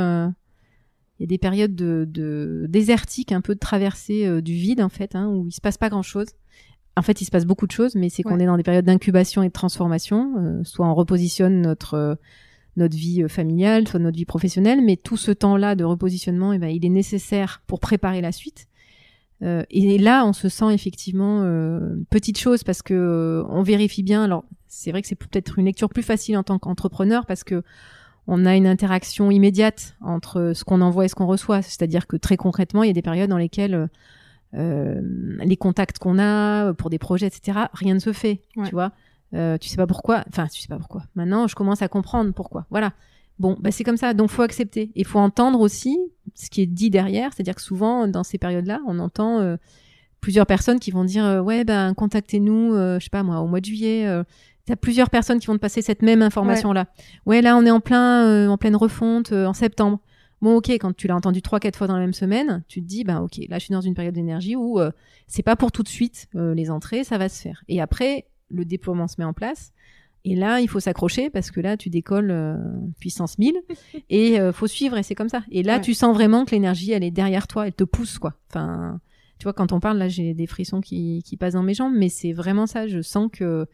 [1.19, 4.89] il y a des périodes de, de désertiques, un peu de traversée du vide en
[4.89, 6.31] fait, hein, où il se passe pas grand-chose.
[6.97, 8.43] En fait, il se passe beaucoup de choses, mais c'est qu'on Ouais.
[8.43, 10.63] est dans des périodes d'incubation et de transformation.
[10.65, 12.19] soit on repositionne notre
[12.77, 16.59] notre vie euh, familiale, soit notre vie professionnelle, mais tout ce temps-là de repositionnement, eh
[16.59, 18.67] ben, il est nécessaire pour préparer la suite.
[19.43, 24.03] Euh, et là, on se sent effectivement euh, petite chose parce que euh, on vérifie
[24.03, 24.23] bien.
[24.23, 27.63] Alors, c'est vrai que c'est peut-être une lecture plus facile en tant qu'entrepreneur parce que
[28.29, 31.61] on a une interaction immédiate entre ce qu'on envoie et ce qu'on reçoit.
[31.61, 33.89] C'est-à-dire que très concrètement, il y a des périodes dans lesquelles
[34.55, 38.43] les contacts qu'on a pour des projets, etc., rien ne se fait.
[38.55, 38.67] Ouais.
[38.69, 38.93] Tu vois,
[39.35, 40.25] euh, tu sais pas pourquoi.
[40.29, 41.03] Enfin, tu sais pas pourquoi.
[41.15, 42.67] Maintenant, je commence à comprendre pourquoi.
[42.71, 42.93] Voilà.
[43.39, 44.15] Bon, bah c'est comme ça.
[44.15, 44.91] Donc, faut accepter.
[44.95, 45.99] Et faut entendre aussi
[46.35, 47.33] ce qui est dit derrière.
[47.33, 49.57] C'est-à-dire que souvent, dans ces périodes-là, on entend euh,
[50.21, 53.47] plusieurs personnes qui vont dire euh, ouais ben contactez-nous, euh, je sais pas moi, au
[53.47, 54.07] mois de juillet.
[54.07, 54.25] Euh,
[54.65, 56.87] T'as plusieurs personnes qui vont te passer cette même information là.
[57.27, 59.99] Ouais, là on est en plein euh, en pleine refonte euh, en septembre.
[60.41, 62.87] Bon ok, quand tu l'as entendu trois quatre fois dans la même semaine, tu te
[62.87, 64.93] dis ben ok, là je suis dans une période d'énergie où euh,
[65.27, 67.65] c'est pas pour tout de suite euh, les entrées, ça va se faire.
[67.67, 69.73] Et après le déploiement se met en place.
[70.25, 72.57] Et là, il faut s'accrocher parce que là, tu décolles euh,
[73.01, 73.57] puissance 1000
[74.11, 75.43] et euh, faut suivre et c'est comme ça.
[75.51, 75.81] Et là, Ouais.
[75.81, 78.35] tu sens vraiment que l'énergie, elle est derrière toi, elle te pousse quoi.
[78.49, 79.01] Enfin,
[79.39, 81.95] tu vois, quand on parle là, j'ai des frissons qui, qui passent dans mes jambes,
[81.97, 82.87] mais c'est vraiment ça.
[82.87, 83.67] Je sens que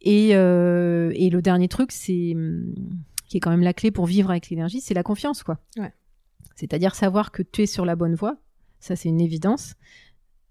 [0.00, 2.74] et euh, et le dernier truc, c'est hum,
[3.28, 5.58] qui est quand même la clé pour vivre avec l'énergie, c'est la confiance quoi.
[5.78, 5.92] Ouais.
[6.56, 8.36] C'est-à-dire savoir que tu es sur la bonne voie.
[8.80, 9.74] Ça, c'est une évidence.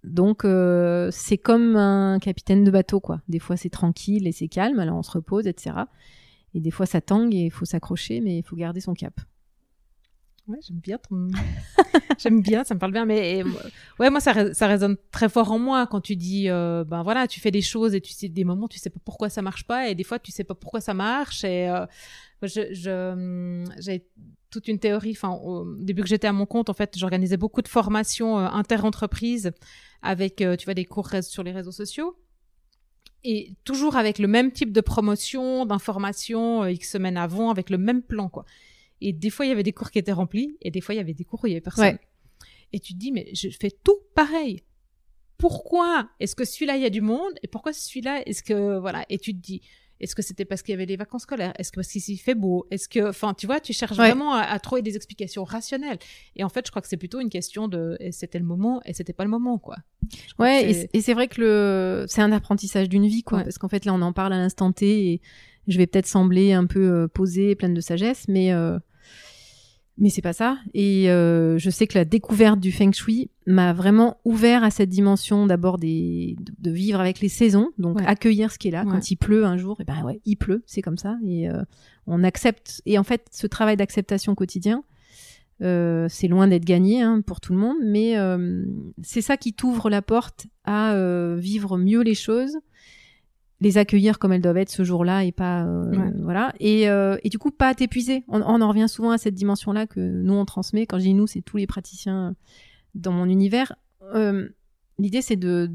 [0.03, 3.21] Donc euh, c'est comme un capitaine de bateau quoi.
[3.27, 5.75] Des fois c'est tranquille et c'est calme, alors on se repose, etc.
[6.53, 9.19] Et des fois ça tangue et il faut s'accrocher, mais il faut garder son cap.
[10.49, 10.97] Ouais, j'aime bien.
[12.17, 13.05] j'aime bien, ça me parle bien.
[13.05, 13.43] Mais
[13.99, 17.27] ouais, moi, ça, ça résonne très fort en moi quand tu dis, euh, ben voilà,
[17.27, 19.65] tu fais des choses et tu sais des moments, tu sais pas pourquoi ça marche
[19.65, 21.43] pas, et des fois, tu sais pas pourquoi ça marche.
[21.43, 21.85] Et euh,
[22.41, 24.07] je, je, j'ai
[24.49, 25.11] toute une théorie.
[25.11, 28.47] Enfin, au début que j'étais à mon compte, en fait, j'organisais beaucoup de formations euh,
[28.47, 29.51] inter-entreprises
[30.01, 32.17] avec, euh, tu vois, des cours sur les réseaux sociaux.
[33.23, 38.01] Et toujours avec le même type de promotion, d'information, X semaines avant, avec le même
[38.01, 38.45] plan, quoi.
[39.01, 40.97] Et des fois, il y avait des cours qui étaient remplis, et des fois, il
[40.97, 41.97] y avait des cours où il y avait personne.
[42.71, 44.61] Et tu te dis, mais je fais tout pareil.
[45.37, 49.05] Pourquoi est-ce que celui-là, il y a du monde, et pourquoi celui-là, est-ce que, voilà.
[49.09, 49.61] Et tu te dis,
[49.99, 51.53] est-ce que c'était parce qu'il y avait les vacances scolaires?
[51.57, 52.67] Est-ce que parce qu'il fait beau?
[52.71, 55.99] Est-ce que, enfin, tu vois, tu cherches vraiment à, trouver des explications rationnelles.
[56.35, 58.93] Et en fait, je crois que c'est plutôt une question de, c'était le moment et
[58.93, 59.77] c'était pas le moment, quoi.
[60.39, 63.43] ouais, et c'est vrai que le, c'est un apprentissage d'une vie, quoi.
[63.43, 65.21] Parce qu'en fait, là, on en parle à l'instant T et
[65.67, 68.79] je vais peut-être sembler un peu euh, posée, pleine de sagesse, mais euh,
[69.99, 70.57] mais c'est pas ça.
[70.73, 74.89] Et euh, je sais que la découverte du feng shui m'a vraiment ouvert à cette
[74.89, 78.85] dimension d'abord des de, vivre avec les saisons, donc accueillir ce qui est là.
[78.85, 81.17] Quand il pleut un jour, et ben ouais, il pleut, c'est comme ça.
[81.25, 81.61] Et euh,
[82.07, 82.81] on accepte.
[82.85, 84.83] Et en fait, ce travail d'acceptation quotidien,
[85.61, 88.63] euh, c'est loin d'être gagné hein, pour tout le monde, mais euh,
[89.03, 92.57] c'est ça qui t'ouvre la porte à euh, vivre mieux les choses
[93.61, 96.53] les accueillir comme elles doivent être ce jour-là et pas euh, voilà.
[96.59, 98.23] Et, euh, et du coup pas t'épuiser.
[98.27, 100.85] On, on, en revient souvent à cette dimension là que nous on transmet.
[100.85, 102.35] Quand je dis nous c'est tous les praticiens
[102.95, 103.75] dans mon univers.
[104.15, 104.49] Euh,
[104.97, 105.67] l'idée c'est de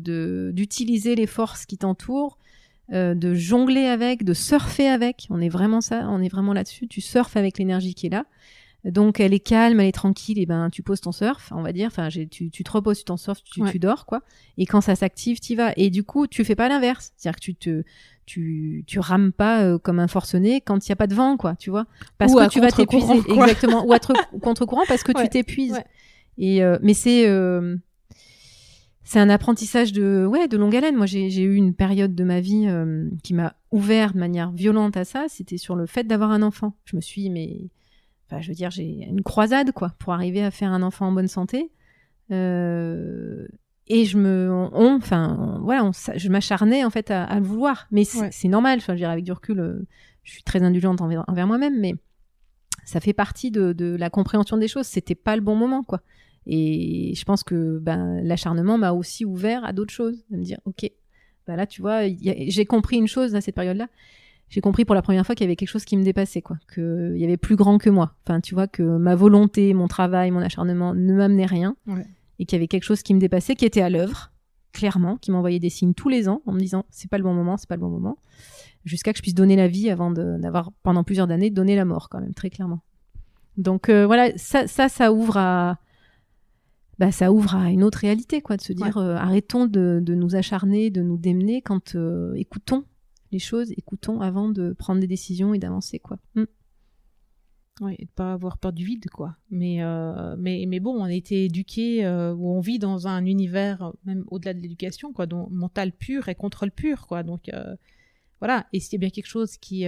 [0.53, 2.39] d'utiliser les forces qui t'entourent
[2.93, 5.27] euh, de jongler avec de surfer avec.
[5.31, 6.89] On est vraiment ça on est vraiment là-dessus.
[6.89, 8.25] Tu surfes avec l'énergie qui est là
[8.85, 11.73] donc elle est calme, elle est tranquille, et ben tu poses ton surf, on va
[11.73, 11.87] dire.
[11.87, 14.21] Enfin, tu, tu te reposes sur ton surf, tu, tu dors quoi.
[14.59, 15.73] Et quand ça s'active, tu vas.
[15.77, 17.85] Et du coup, tu fais pas l'inverse, c'est-à-dire que tu te
[18.27, 21.37] tu tu rames pas euh, comme un forcené quand il y a pas de vent
[21.37, 21.87] quoi, tu vois.
[22.19, 23.99] Parce que tu vas t'épuiser exactement ou à
[24.43, 25.81] contre-courant parce que tu t'épuises.
[26.37, 27.77] Et euh, mais c'est euh,
[29.03, 30.97] c'est un apprentissage de ouais de longue haleine.
[30.97, 32.69] Moi, j'ai eu une période de ma vie
[33.23, 35.25] qui m'a ouvert de manière violente à ça.
[35.29, 36.75] C'était sur le fait d'avoir un enfant.
[36.85, 37.71] Je me suis mais
[38.35, 41.13] Enfin, je veux dire, j'ai une croisade, quoi, pour arriver à faire un enfant en
[41.13, 41.71] bonne santé.
[42.33, 43.47] Euh,
[43.87, 47.87] et je me, on, enfin, voilà, je m'acharnais en fait à, le vouloir.
[47.93, 48.81] Mais c'est normal.
[48.81, 49.87] Je veux dire, avec du recul, euh,
[50.25, 51.95] je suis très indulgente envers, moi-même, mais
[52.85, 54.87] ça fait partie de, la compréhension des choses.
[54.87, 56.01] C'était pas le bon moment, quoi.
[56.47, 60.59] Et je pense que ben, l'acharnement m'a aussi ouvert à d'autres choses, de me dire,
[60.67, 60.91] ok,
[61.47, 63.89] ben là, tu vois, j'ai compris une chose à cette période-là,
[64.49, 66.59] j'ai compris pour la première fois qu'il y avait quelque chose qui me dépassait, quoi.
[66.73, 68.15] Qu'il y avait plus grand que moi.
[68.25, 71.77] Enfin, tu vois, que ma volonté, mon travail, mon acharnement ne m'amenaient rien.
[72.39, 74.33] Et qu'il y avait quelque chose qui me dépassait, qui était à l'œuvre,
[74.73, 77.33] clairement, qui m'envoyait des signes tous les ans en me disant c'est pas le bon
[77.33, 78.19] moment, c'est pas le bon moment.
[78.85, 82.09] Jusqu'à que je puisse donner la vie avant d'avoir, pendant plusieurs années, donné la mort,
[82.09, 82.81] quand même, très clairement.
[83.57, 85.79] Donc euh, voilà, ça, ça, ça ouvre à,
[86.99, 90.15] bah, ça ouvre à une autre réalité, quoi, de se dire euh, arrêtons de, de,
[90.15, 92.85] nous acharner, de nous démener quand euh, écoutons
[93.35, 96.19] les choses, écoutons avant de prendre des décisions et d'avancer, quoi.
[96.35, 96.45] Mm.
[97.81, 99.37] Oui, et de pas avoir peur du vide, quoi.
[99.51, 103.27] Mais, euh, mais, mais bon, on a été éduqués, euh, où on vit dans un
[103.27, 107.25] univers, même au-delà de l'éducation, quoi, dont mental pur et contrôle pur, quoi.
[107.25, 107.75] Donc, euh,
[108.39, 108.67] voilà.
[108.73, 109.87] Et s'il y a bien quelque chose qui,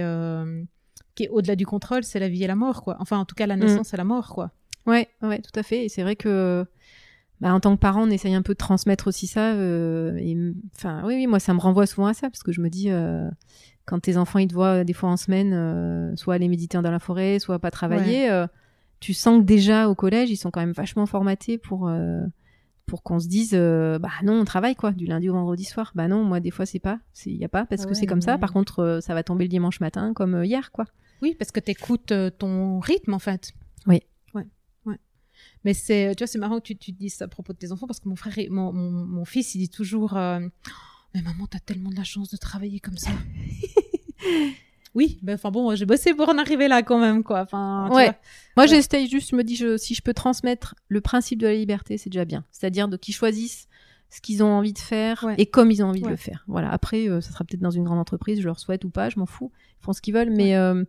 [1.15, 2.97] qui est au-delà du contrôle, c'est la vie et la mort, quoi.
[2.99, 3.61] Enfin, en tout cas, la mm.
[3.61, 4.51] naissance et la mort, quoi.
[4.85, 5.85] Ouais, ouais, tout à fait.
[5.85, 6.65] Et c'est vrai que
[7.39, 9.53] bah, en tant que parent, on essaye un peu de transmettre aussi ça.
[9.53, 12.69] Euh, enfin, oui, oui, moi, ça me renvoie souvent à ça parce que je me
[12.69, 13.29] dis, euh,
[13.85, 16.91] quand tes enfants ils te voient des fois en semaine, euh, soit aller méditer dans
[16.91, 18.47] la forêt, soit pas travailler, euh,
[18.99, 21.91] tu sens que déjà au collège, ils sont quand même vachement formatés pour
[22.87, 25.91] pour qu'on se dise, bah non, on travaille quoi, du lundi au vendredi soir.
[25.93, 28.21] Bah non, moi des fois c'est pas, il y a pas parce que c'est comme
[28.21, 28.39] ça.
[28.39, 30.85] Par contre, ça va tomber le dimanche matin comme hier quoi.
[31.21, 33.53] Oui, parce que t'écoutes ton rythme en fait.
[35.67, 37.73] Mais c'est, tu vois, c'est marrant que tu, tu dises ça à propos de tes
[37.73, 40.39] enfants parce que mon frère, mon, mon, mon fils, il dit toujours, euh,
[41.13, 43.11] mais maman, t'as tellement de la chance de travailler comme ça.
[44.95, 47.41] oui, ben enfin bon, j'ai bossé pour en arriver là quand même, quoi.
[47.41, 48.17] Enfin, ouais.
[48.55, 51.53] Moi, j'essaye juste, je me dis, je, si je peux transmettre le principe de la
[51.55, 52.45] liberté, c'est déjà bien.
[52.53, 53.67] C'est-à-dire de qu'ils choisissent
[54.09, 56.45] ce qu'ils ont envie de faire et comme ils ont envie de le faire.
[56.47, 56.71] Voilà.
[56.71, 59.19] Après, euh, ça sera peut-être dans une grande entreprise, je leur souhaite ou pas, je
[59.19, 59.51] m'en fous.
[59.81, 60.85] Ils font ce qu'ils veulent, mais euh,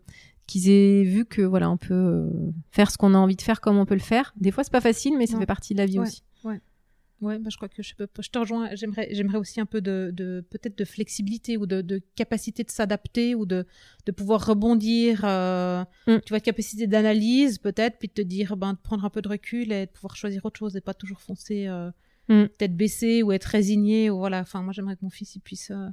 [0.48, 2.30] qu'ils aient vu que voilà, on peut euh,
[2.72, 4.34] faire ce qu'on a envie de faire comme on peut le faire.
[4.40, 6.24] Des fois, c'est pas facile, mais ça fait partie de la vie aussi.
[6.42, 6.60] Ouais.
[7.20, 8.72] Ouais, bah, je crois que je, peux, je te rejoins.
[8.76, 12.70] J'aimerais, j'aimerais aussi un peu de, de peut-être de flexibilité ou de, de capacité de
[12.70, 13.66] s'adapter ou de,
[14.06, 15.22] de pouvoir rebondir.
[15.24, 16.18] Euh, mm.
[16.24, 19.28] Tu vois, capacité d'analyse peut-être, puis de te dire, ben, de prendre un peu de
[19.28, 21.90] recul et de pouvoir choisir autre chose et pas toujours foncer, euh,
[22.28, 22.46] mm.
[22.56, 24.40] peut-être baisser ou être résigné ou voilà.
[24.40, 25.88] Enfin, moi, j'aimerais que mon fils il puisse euh,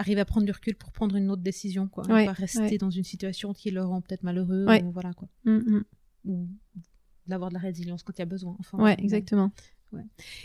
[0.00, 2.04] arriver à prendre du recul pour prendre une autre décision, quoi.
[2.04, 5.28] pas rester dans une situation qui le rend peut-être malheureux, ou voilà, quoi.
[5.44, 5.84] Mm, mm.
[6.24, 6.48] ou
[7.26, 8.56] d'avoir de la résilience quand il y a besoin.
[8.58, 9.52] Enfin, ouais, exactement.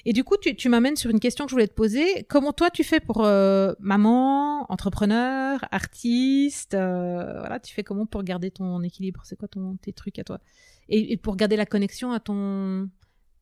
[0.05, 2.23] Et du coup, tu, tu m'amènes sur une question que je voulais te poser.
[2.29, 8.23] Comment toi, tu fais pour euh, maman, entrepreneur, artiste euh, Voilà, tu fais comment pour
[8.23, 9.21] garder ton équilibre?
[9.23, 10.39] C'est quoi ton, tes trucs à toi?
[10.89, 12.89] Et, et, pour garder la connexion à ton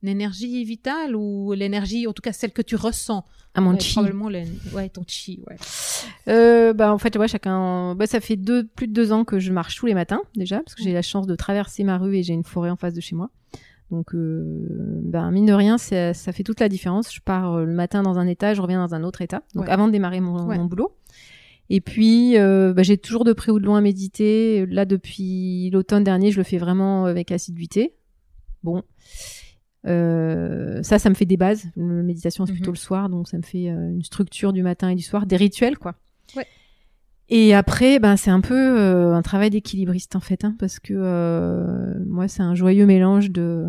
[0.07, 3.25] énergie vitale ou l'énergie, en tout cas celle que tu ressens?
[3.55, 3.93] À mon ouais, chi.
[3.93, 5.55] Probablement, le- ouais, ton chi, ouais.
[6.27, 9.39] Euh, bah en fait ouais chacun bah ça fait deux plus de deux ans que
[9.39, 12.17] je marche tous les matins déjà parce que j'ai la chance de traverser ma rue
[12.17, 13.29] et j'ai une forêt en face de chez moi.
[13.91, 14.65] Donc euh,
[15.03, 17.13] bah, mine de rien ça, ça fait toute la différence.
[17.13, 19.43] Je pars euh, le matin dans un état je reviens dans un autre état.
[19.53, 19.69] Donc Ouais.
[19.71, 20.57] avant de démarrer mon, Ouais.
[20.57, 20.95] mon boulot.
[21.69, 24.65] Et puis euh, bah, j'ai toujours de près ou de loin médité.
[24.65, 27.93] Là depuis l'automne dernier je le fais vraiment avec assiduité.
[28.63, 28.81] Bon
[29.85, 31.65] euh, ça, ça me fait des bases.
[31.75, 32.57] La méditation, c'est Mhm.
[32.57, 35.25] plutôt le soir, donc ça me fait euh, une structure du matin et du soir,
[35.25, 35.95] des rituels, quoi.
[36.35, 36.47] Ouais.
[37.29, 40.93] Et après, ben c'est un peu euh, un travail d'équilibriste en fait, hein, parce que
[40.95, 43.65] euh, moi, c'est un joyeux mélange de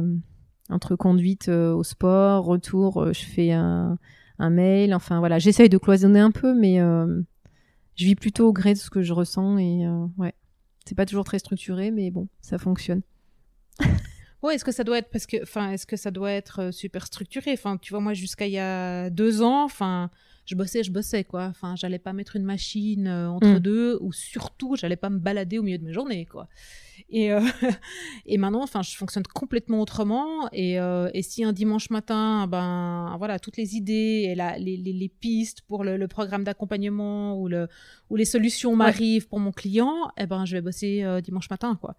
[0.70, 3.98] entre conduite au sport, retour, je fais un,
[4.38, 7.20] un mail, enfin voilà, j'essaye de cloisonner un peu, mais euh,
[7.96, 10.32] je vis plutôt au gré de ce que je ressens et euh, ouais,
[10.86, 13.02] c'est pas toujours très structuré, mais bon, ça fonctionne.
[14.44, 16.70] Ouais, est-ce que ça doit être parce que, enfin, est-ce que ça doit être euh,
[16.70, 17.52] super structuré?
[17.54, 20.10] Enfin, tu vois, moi, jusqu'à il y a deux ans, enfin,
[20.44, 21.44] je bossais, je bossais, quoi.
[21.46, 23.58] Enfin, j'allais pas mettre une machine euh, entre Mm.
[23.60, 26.46] deux, ou surtout, j'allais pas me balader au milieu de mes journées, quoi.
[27.08, 27.40] Et, euh,
[28.26, 30.48] et maintenant, enfin, je fonctionne complètement autrement.
[30.52, 34.76] Et, euh, et si un dimanche matin, ben, voilà, toutes les idées et la, les,
[34.76, 37.68] les, les pistes pour le, le programme d'accompagnement ou le
[38.10, 41.76] ou les solutions m'arrivent pour mon client, eh ben, je vais bosser euh, dimanche matin,
[41.80, 41.96] quoi.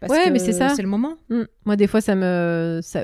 [0.00, 0.68] Parce Ouais, que mais c'est ça.
[0.70, 1.16] C'est le moment.
[1.30, 1.42] Mm.
[1.64, 3.02] Moi, des fois, ça me, ça,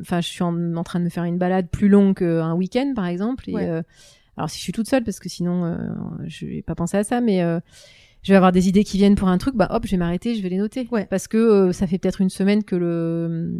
[0.00, 2.92] enfin, je suis en, en train de me faire une balade plus longue qu'un week-end,
[2.96, 3.48] par exemple.
[3.50, 3.82] Et, Ouais.
[4.36, 5.76] alors, si je suis toute seule, parce que sinon,
[6.26, 7.42] je vais pas penser à ça, mais
[8.22, 10.34] je vais avoir des idées qui viennent pour un truc, bah hop, je vais m'arrêter,
[10.34, 10.88] je vais les noter.
[10.92, 11.06] Ouais.
[11.10, 13.52] Parce que euh, ça fait peut-être une semaine que le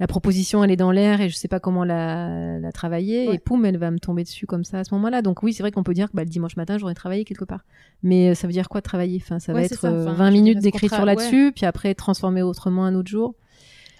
[0.00, 3.36] la proposition elle est dans l'air et je sais pas comment la, la travailler Ouais.
[3.36, 5.62] et poum elle va me tomber dessus comme ça à ce moment-là donc oui c'est
[5.62, 7.64] vrai qu'on peut dire que bah, le dimanche matin j'aurais travaillé quelque part
[8.02, 9.20] mais euh, ça veut dire quoi travailler?
[9.22, 9.92] Enfin ça va Ouais, être ça.
[9.92, 13.36] euh, Enfin, 20 je minutes d'écriture là-dessus puis après transformer autrement un autre jour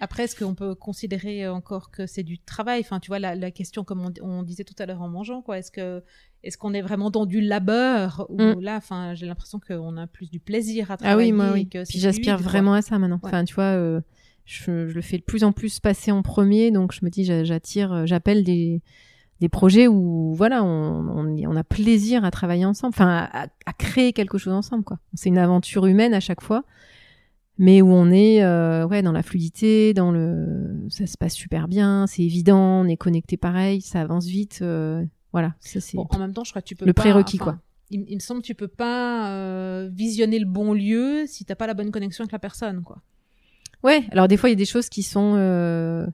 [0.04, 2.80] Après, est-ce qu'on peut considérer encore que c'est du travail?
[2.80, 5.40] Enfin, tu vois, la, la question, comme on, on disait tout à l'heure en mangeant,
[5.42, 5.58] quoi.
[5.58, 6.02] Est-ce que
[6.42, 8.60] est-ce qu'on est vraiment dans du labeur ou Mm.
[8.60, 11.32] là, enfin, j'ai l'impression qu'on a plus du plaisir à Ah travailler.
[11.32, 11.66] oui, moi, oui.
[11.68, 12.44] que Puis j'aspire quoi.
[12.44, 13.16] vraiment à ça maintenant.
[13.22, 13.28] Ouais.
[13.30, 14.00] Enfin, tu vois, euh,
[14.44, 17.24] je, je le fais de plus en plus passer en premier, donc je me dis,
[17.24, 18.82] j'a- j'attire, euh, j'appelle des,
[19.40, 23.46] des projets où, voilà, on, on, y- on a plaisir à travailler ensemble, enfin, à,
[23.64, 24.98] à créer quelque chose ensemble, quoi.
[25.14, 26.64] C'est une aventure humaine à chaque fois,
[27.58, 31.68] mais où on est, euh, ouais, dans la fluidité, dans le, ça se passe super
[31.68, 35.96] bien, c'est évident, on est connecté pareil, ça avance vite, euh, voilà, ça c'est.
[35.96, 37.58] Bon, en même temps, je crois que tu peux le prérequis, enfin, quoi.
[37.90, 41.54] Il, il me semble que tu peux pas euh, visionner le bon lieu si t'as
[41.54, 43.02] pas la bonne connexion avec la personne, quoi.
[43.82, 46.06] Ouais, alors des fois il y a des choses qui sont euh...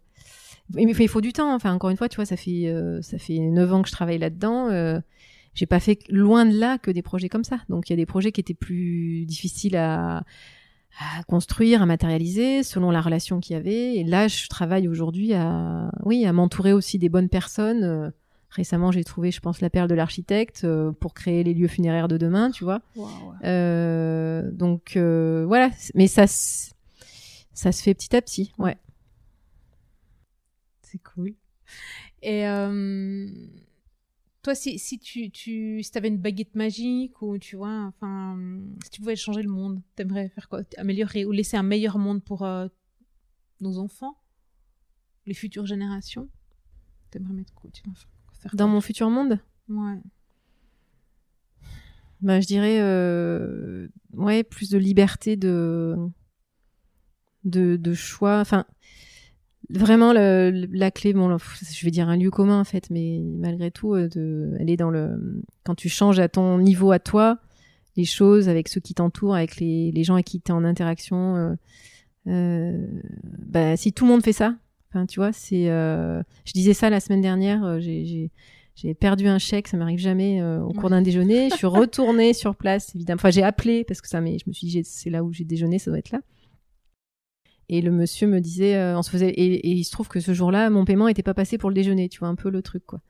[0.76, 1.54] il faut- il faut du temps.
[1.54, 3.92] Enfin encore une fois, tu vois, ça fait euh, ça fait neuf ans que je
[3.92, 4.68] travaille là-dedans.
[4.70, 4.98] Euh...
[5.54, 7.58] J'ai pas fait loin de là que des projets comme ça.
[7.68, 10.24] Donc il y a des projets qui étaient plus difficiles à
[10.98, 13.96] à construire, à matérialiser selon la relation qu'il y avait.
[13.96, 17.84] Et là, je travaille aujourd'hui à oui à m'entourer aussi des bonnes personnes.
[17.84, 18.10] Euh,
[18.50, 22.08] Récemment, j'ai trouvé, je pense, la perle de l'architecte euh, pour créer les lieux funéraires
[22.08, 22.82] de demain, tu vois.
[23.44, 28.76] Euh, donc euh, voilà, mais ça, ça se fait petit à petit, ouais.
[30.82, 31.34] C'est cool.
[32.22, 33.28] Et euh,
[34.42, 38.38] toi, si, si tu, tu si avais une baguette magique ou tu vois, enfin,
[38.84, 40.62] si tu pouvais changer le monde, t'aimerais faire quoi?
[40.76, 42.68] Améliorer ou laisser un meilleur monde pour euh,
[43.60, 44.16] nos enfants,
[45.26, 46.28] les futures générations?
[47.10, 47.70] T'aimerais mettre quoi?
[47.72, 48.08] Tu faire
[48.40, 48.74] faire Dans quoi?
[48.74, 50.00] mon futur monde, Ouais.
[52.22, 55.96] bah, je dirais, euh, ouais, plus de liberté de,
[57.44, 58.40] de, de choix.
[58.40, 58.64] Enfin,
[59.72, 63.70] vraiment, le, la clé, bon, je vais dire un lieu commun en fait, mais malgré
[63.70, 67.38] tout, euh, de, elle est dans le, quand tu changes à ton niveau à toi,
[67.96, 70.64] les choses avec ceux qui t'entourent, avec les, les gens avec qui tu es en
[70.64, 71.36] interaction.
[71.36, 71.54] euh,
[72.28, 72.86] euh,
[73.46, 74.54] bah, si tout le monde fait ça,
[74.90, 75.68] enfin, tu vois, c'est.
[75.70, 77.80] euh, je disais ça la semaine dernière.
[77.80, 78.30] j'ai-
[78.98, 81.50] perdu un chèque, ça m'arrive jamais euh, au cours d'un déjeuner.
[81.50, 83.16] Je suis retournée sur place, évidemment.
[83.18, 85.44] Enfin, j'ai appelé parce que ça, mais je me suis dit, c'est là où j'ai
[85.44, 86.20] déjeuné, ça doit être là.
[87.72, 90.18] Et le monsieur me disait, euh, on se faisait, et, et il se trouve que
[90.18, 92.62] ce jour-là, mon paiement était pas passé pour le déjeuner, tu vois, un peu le
[92.62, 93.00] truc, quoi.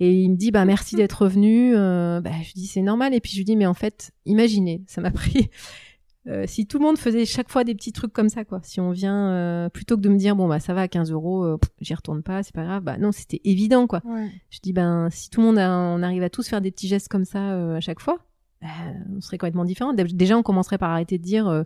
[0.00, 1.74] Et il me dit, bah merci d'être revenu.
[1.76, 3.14] Euh, bah, je lui dis, c'est normal.
[3.14, 5.50] Et puis je lui dis, mais en fait, imaginez, ça m'a pris.
[6.26, 8.60] euh, si tout le monde faisait chaque fois des petits trucs comme ça, quoi.
[8.64, 11.56] Si on vient, plutôt que de me dire, bon, bah ça va à 15 euros,
[11.80, 12.82] j'y retourne pas, c'est pas grave.
[12.82, 14.02] Bah non, c'était évident, quoi.
[14.04, 14.28] Ouais.
[14.50, 16.88] Je dis ben si tout le monde a- on arrive à tous faire des petits
[16.88, 18.18] gestes comme ça à chaque fois,
[18.62, 19.92] on serait complètement différent.
[19.94, 21.62] Déjà, on commencerait par arrêter de dire euh,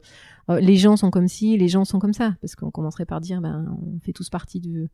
[0.51, 3.21] euh, les gens sont comme ci, les gens sont comme ça, parce qu'on commencerait par
[3.21, 4.91] dire ben on fait tous partie du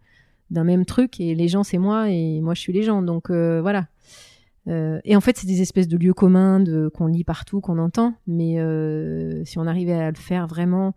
[0.51, 3.03] d'un même truc et les gens c'est moi et moi je suis les gens.
[3.03, 3.88] Donc euh, voilà.
[4.66, 6.62] et en fait, c'est des espèces de lieux communs
[6.94, 8.14] qu'on lit partout, qu'on entend.
[8.26, 8.57] Mais
[9.44, 10.94] si on arrivait à le faire vraiment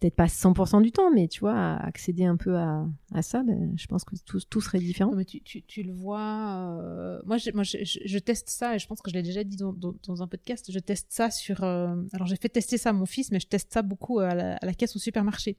[0.00, 2.86] peut-être pas 100% du temps, mais tu vois, accéder un peu à,
[3.22, 5.12] ça, ben, je pense que tout, serait différent.
[5.14, 6.78] mais tu, le vois.
[6.80, 7.20] Euh...
[7.26, 10.70] Moi, je, teste ça, et je pense que je l'ai déjà dit dans, un podcast.
[10.70, 11.62] Je teste ça sur.
[11.64, 11.94] Euh...
[12.12, 14.74] Alors, j'ai fait tester ça à mon fils, mais je teste ça beaucoup à la
[14.74, 15.56] caisse au supermarché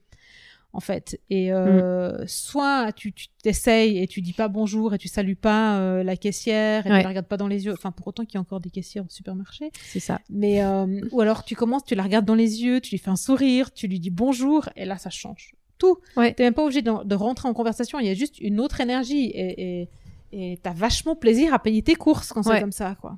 [0.75, 1.19] en fait.
[1.29, 2.27] Et euh, mm.
[2.27, 6.85] soit tu t'essayes et tu dis pas bonjour et tu salues pas euh, la caissière
[6.85, 7.73] et tu la regardes pas dans les yeux.
[7.73, 9.71] Enfin, pour autant qu'il y a encore des caissières au supermarché.
[9.81, 10.19] C'est ça.
[10.29, 13.09] Mais euh, ou alors tu commences, tu la regardes dans les yeux, tu lui fais
[13.09, 15.97] un sourire, tu lui dis bonjour et là ça change tout.
[16.15, 16.33] Ouais.
[16.33, 17.99] T'es même pas obligé de, de, rentrer en conversation.
[17.99, 19.89] Il y a juste une autre énergie et
[20.37, 23.17] et t'as vachement plaisir à payer tes courses quand c'est comme ça, quoi.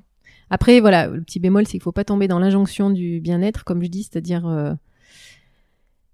[0.50, 3.82] Après, voilà, le petit bémol, c'est qu'il faut pas tomber dans l'injonction du bien-être, comme
[3.82, 4.72] je dis, c'est-à-dire euh,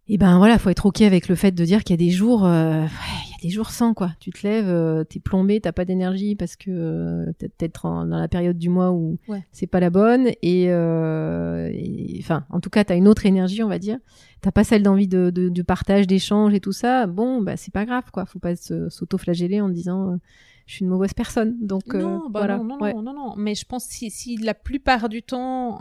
[0.06, 2.10] et ben voilà, faut être ok avec le fait de dire qu'il y a des
[2.12, 2.84] jours, euh,
[3.26, 4.10] il y a des jours sans quoi.
[4.20, 8.18] Tu te lèves, euh, t'es plombé, t'as pas d'énergie parce que euh, t'es peut-être dans
[8.18, 9.16] la période du mois où
[9.50, 11.72] c'est pas la bonne et, euh,
[12.18, 13.96] enfin, en tout cas, t'as une autre énergie, on va dire.
[14.42, 17.06] T'as pas celle d'envie de, de, de, partage, d'échange et tout ça.
[17.06, 18.26] Bon, bah c'est pas grave quoi.
[18.26, 20.18] Faut pas s'auto-flageller en disant
[20.66, 21.56] je suis une mauvaise personne.
[21.62, 22.58] Donc non, bah voilà.
[22.58, 25.78] non, non, non, non, non, Mais je pense si, si la plupart du temps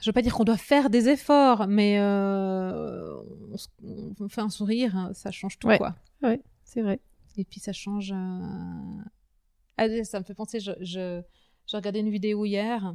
[0.00, 3.14] je veux pas dire qu'on doit faire des efforts, mais euh,
[4.20, 5.94] on, fait un sourire, hein, ça change tout, quoi.
[6.22, 7.00] Ouais, c'est vrai.
[7.36, 8.12] Et puis ça change.
[8.12, 9.02] Euh...
[9.76, 11.20] Ah, ça me fait penser, je, je,
[11.66, 12.94] j'ai regardé une vidéo hier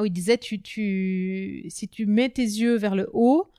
[0.00, 3.50] où il disait tu, tu, si tu mets tes yeux vers le haut,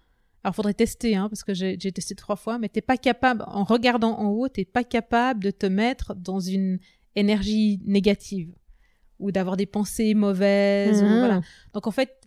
[0.44, 3.64] alors faudrait tester, hein, parce que j'ai, testé trois fois, mais t'es pas capable, en
[3.64, 6.80] regardant en haut, t'es pas capable de te mettre dans une
[7.16, 8.54] énergie négative
[9.20, 11.04] ou d'avoir des pensées mauvaises.
[11.04, 11.20] Ou, mmh.
[11.20, 11.42] voilà.
[11.74, 12.19] Donc en fait,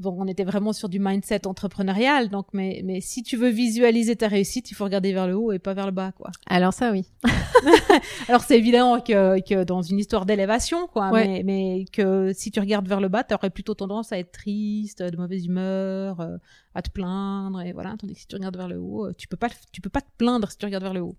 [0.00, 4.16] bon, on était vraiment sur du mindset entrepreneurial, donc, mais, mais si tu veux visualiser
[4.16, 6.30] ta réussite, il faut regarder vers le haut et pas vers le bas, quoi.
[6.46, 7.04] Alors ça, oui.
[8.28, 12.60] Alors c'est évident que, que dans une histoire d'élévation, quoi, mais, mais que si tu
[12.60, 16.36] regardes vers le bas, tu aurais plutôt tendance à être triste, de mauvaise humeur, euh,
[16.74, 17.94] à te plaindre, et voilà.
[17.98, 20.00] Tandis que si tu regardes vers le haut, euh, tu peux pas, tu peux pas
[20.00, 21.16] te plaindre si tu regardes vers le haut.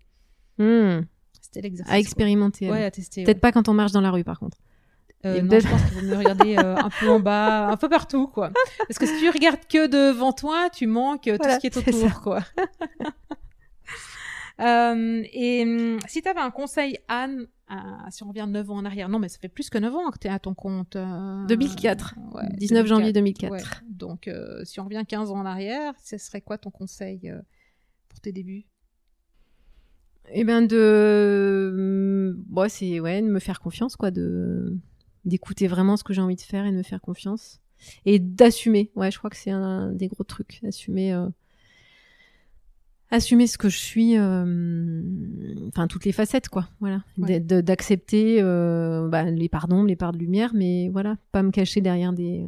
[0.58, 1.02] Hmm.
[1.42, 1.94] C'était l'exercice.
[1.94, 2.70] À expérimenter.
[2.70, 3.24] Ouais, à tester.
[3.24, 4.58] Peut-être pas quand on marche dans la rue, par contre.
[5.26, 7.90] Euh, non, je pense qu'il vaut mieux regarder euh, un peu en bas, un peu
[7.90, 8.52] partout, quoi.
[8.88, 12.22] Parce que si tu regardes que devant toi, tu manques tout ce qui est autour,
[12.22, 12.44] quoi.
[14.62, 17.48] euh, et hum, si tu avais un conseil, Anne,
[18.12, 20.12] si on revient 9 ans en arrière, non, mais ça fait plus que 9 ans
[20.12, 20.96] que tu es à ton compte.
[20.96, 22.16] 2004.
[22.34, 23.82] Ouais, 19 janvier 2004.
[23.90, 27.34] Donc, euh, si on revient 15 ans en arrière, ce serait quoi ton conseil
[28.10, 28.66] pour tes débuts?
[30.32, 34.76] Eh ben de, bon, c'est ouais, de me faire confiance, quoi, de
[35.26, 37.62] d'écouter vraiment ce que j'ai envie de faire et de me faire confiance
[38.06, 38.92] et d'assumer.
[38.96, 41.28] Ouais, je crois que c'est un des gros trucs, assumer euh,
[43.12, 45.02] assumer ce que je suis euh,
[45.68, 50.52] enfin toutes les facettes quoi, voilà, d'accepter euh, bah, les pardons, les parts de lumière
[50.54, 52.46] mais voilà, pas me cacher derrière des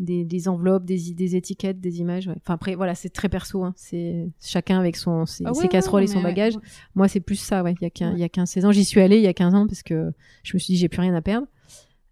[0.00, 2.26] des, des, enveloppes, des, des étiquettes, des images.
[2.26, 2.34] Ouais.
[2.38, 3.62] Enfin après, voilà, c'est très perso.
[3.62, 3.74] Hein.
[3.76, 6.58] C'est chacun avec son ses, ah ses casseroles et son bagage.
[6.96, 7.62] Moi, c'est plus ça.
[7.62, 7.76] Ouais.
[7.80, 9.28] Il y a 15, il y a 15 16 ans, j'y suis allée il y
[9.28, 10.12] a 15 ans parce que
[10.42, 11.46] je me suis dit j'ai plus rien à perdre.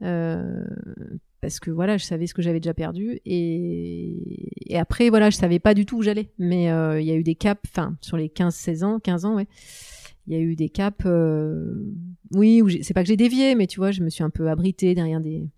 [0.02, 0.64] Euh,
[1.40, 5.36] parce que voilà, je savais ce que j'avais déjà perdu et, et après voilà, je
[5.36, 6.30] savais pas du tout où j'allais.
[6.38, 9.36] Mais euh, il y a eu des caps, enfin sur les 15-16 ans, 15 ans,
[9.36, 9.46] ouais,
[10.26, 11.04] il y a eu des caps.
[11.06, 11.92] Euh,
[12.32, 14.94] oui, c'est pas que j'ai dévié, mais tu vois, je me suis un peu abritée
[14.94, 15.48] derrière des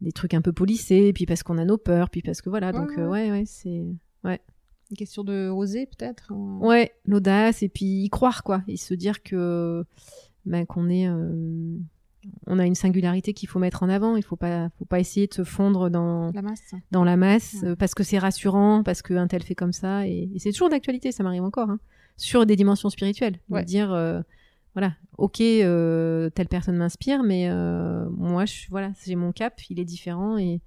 [0.00, 2.72] des trucs un peu polissés, puis parce qu'on a nos peurs, puis parce que voilà.
[2.72, 3.84] donc ouais, ouais, ouais c'est
[4.24, 4.40] ouais.
[4.90, 6.32] Une question de oser peut-être.
[6.32, 9.84] Ouais, l'audace et puis y croire quoi, et se dire que
[10.46, 11.06] ben qu'on est
[12.46, 14.16] on a une singularité qu'il faut mettre en avant.
[14.16, 17.56] Il faut pas, faut pas essayer de se fondre dans la masse, dans la masse
[17.64, 20.06] euh, parce que c'est rassurant, parce qu'un tel fait comme ça.
[20.06, 21.80] Et, c'est toujours d'actualité, ça m'arrive encore, hein,
[22.16, 23.38] sur des dimensions spirituelles.
[23.48, 24.20] De dire, euh,
[24.74, 27.48] voilà, ok, euh, telle personne m'inspire, mais
[28.10, 30.60] moi, je, voilà, j'ai mon cap, il est différent et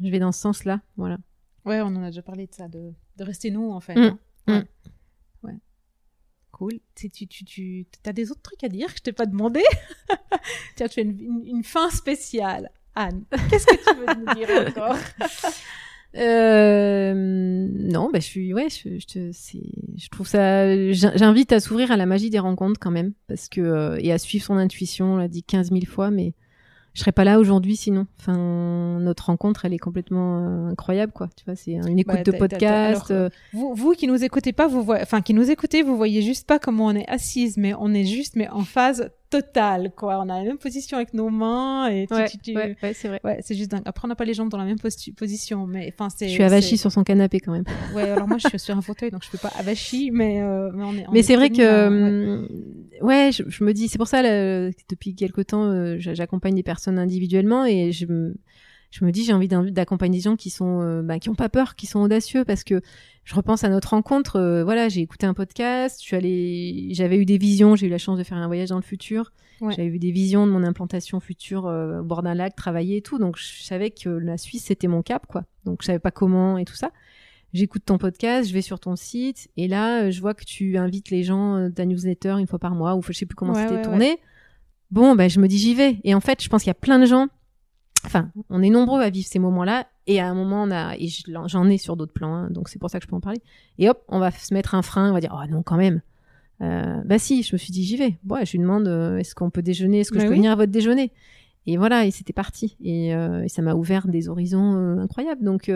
[0.00, 1.18] je vais dans ce sens-là, voilà.
[1.64, 3.96] Ouais, on en a déjà parlé de ça, de, rester nous en fait.
[3.96, 4.18] Mmh.
[4.46, 4.60] Hein.
[4.60, 4.88] Mmh.
[6.56, 6.80] Cool.
[6.94, 9.62] Tu, tu, tu, tu des autres trucs à dire que je t'ai pas demandé?
[10.76, 12.70] Tiens, tu fais une, une, fin spéciale.
[12.94, 14.96] Anne, qu'est-ce que tu veux nous dire encore?
[16.14, 19.30] Euh, non, bah, je suis, ouais, je, je,
[19.98, 23.60] je trouve ça, j'invite à s'ouvrir à la magie des rencontres quand même, parce que,
[23.60, 26.32] euh, et à suivre son intuition, on l'a dit 15 000 fois, mais
[26.96, 28.06] je serais pas là aujourd'hui sinon.
[28.18, 31.28] Enfin, notre rencontre, elle est complètement euh, incroyable, quoi.
[31.36, 33.10] Tu vois, c'est une écoute bah, de podcast.
[33.10, 33.28] Euh.
[33.52, 36.46] vous, vous qui nous écoutez pas, vous voyez, enfin qui nous écoutez, vous voyez juste
[36.46, 40.18] pas comment on est assise, mais on est juste, mais en phase totale, quoi.
[40.18, 43.20] On a la même position avec nos mains et ouais, ouais, c'est vrai.
[43.24, 43.82] Ouais, c'est juste dingue.
[43.84, 46.28] Après, on n'a pas les jambes dans la même position, mais enfin, c'est.
[46.28, 47.64] Je suis avachie sur son canapé quand même.
[47.94, 50.70] Ouais, alors moi, je suis sur un fauteuil, donc je peux pas avachie, mais, euh,
[50.74, 51.06] mais on est.
[51.12, 52.46] mais c'est vrai que,
[53.00, 56.62] ouais, je, je, me dis, c'est pour ça, là, depuis quelque temps, euh, j'accompagne des
[56.62, 58.34] personnes individuellement et je me
[58.90, 61.48] je me dis j'ai envie d'accompagner des gens qui sont euh, bah, qui ont pas
[61.48, 62.80] peur, qui sont audacieux parce que
[63.24, 64.36] je repense à notre rencontre.
[64.36, 67.90] Euh, voilà, j'ai écouté un podcast, je suis allée, j'avais eu des visions, j'ai eu
[67.90, 69.32] la chance de faire un voyage dans le futur.
[69.60, 73.02] J'avais eu des visions de mon implantation future euh, au bord d'un lac, travailler et
[73.02, 73.18] tout.
[73.18, 75.44] Donc je savais que la Suisse c'était mon cap quoi.
[75.64, 76.90] Donc je savais pas comment et tout ça.
[77.54, 81.08] J'écoute ton podcast, je vais sur ton site et là je vois que tu invites
[81.08, 84.18] les gens ta newsletter une fois par mois ou je sais plus comment c'était tourné.
[84.90, 85.98] Bon, ben je me dis j'y vais.
[86.04, 87.28] Et en fait, je pense qu'il y a plein de gens
[88.06, 89.86] enfin, on est nombreux à vivre ces moments-là.
[90.06, 91.08] Et à un moment, on a, et
[91.46, 93.40] j'en ai sur d'autres plans, hein, donc c'est pour ça que je peux en parler.
[93.78, 96.00] Et hop, on va se mettre un frein, on va dire, oh non, quand même.
[96.62, 98.16] Euh, bah si, je me suis dit, j'y vais.
[98.22, 100.52] Bon, je lui demande, euh, est-ce qu'on peut déjeuner, est-ce que je bah peux venir
[100.52, 101.12] à votre déjeuner?
[101.66, 102.76] Et voilà, et c'était parti.
[102.80, 105.42] Et, euh, et, ça m'a ouvert des horizons incroyables.
[105.42, 105.68] Donc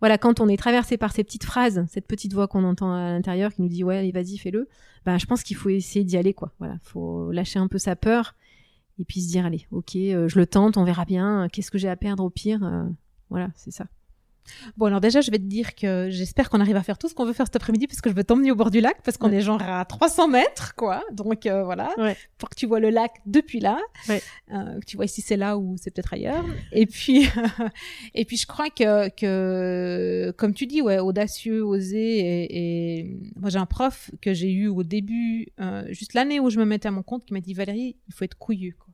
[0.00, 3.10] voilà, quand on est traversé par ces petites phrases, cette petite voix qu'on entend à
[3.10, 4.68] l'intérieur qui nous dit, ouais, vas-y, fais-le.
[5.04, 6.52] Bah, je pense qu'il faut essayer d'y aller, quoi.
[6.58, 8.34] Voilà, faut lâcher un peu sa peur
[9.00, 11.48] et puis se dire allez, ok, euh, je le tente, on verra bien.
[11.50, 12.84] Qu'est-ce que j'ai à perdre au pire euh,
[13.30, 13.86] Voilà, c'est ça.
[14.76, 17.14] Bon, alors déjà, je vais te dire que j'espère qu'on arrive à faire tout ce
[17.14, 19.16] qu'on veut faire cet après-midi parce que je veux t'emmener au bord du lac parce
[19.16, 21.04] qu'on est genre à 300 mètres, quoi.
[21.12, 21.94] Donc euh, voilà,
[22.38, 23.78] pour que tu vois le lac depuis là,
[24.08, 26.44] que tu vois si c'est là ou c'est peut-être ailleurs.
[26.72, 27.28] Et puis,
[28.14, 32.18] et puis je crois que, que, comme tu dis, ouais, audacieux, osé.
[32.18, 33.20] Et, et...
[33.36, 35.48] moi, j'ai un prof que j'ai eu au début,
[35.88, 38.24] juste l'année où je me mettais à mon compte, qui m'a dit Valérie, il faut
[38.24, 38.76] être couillu.
[38.78, 38.89] Quoi.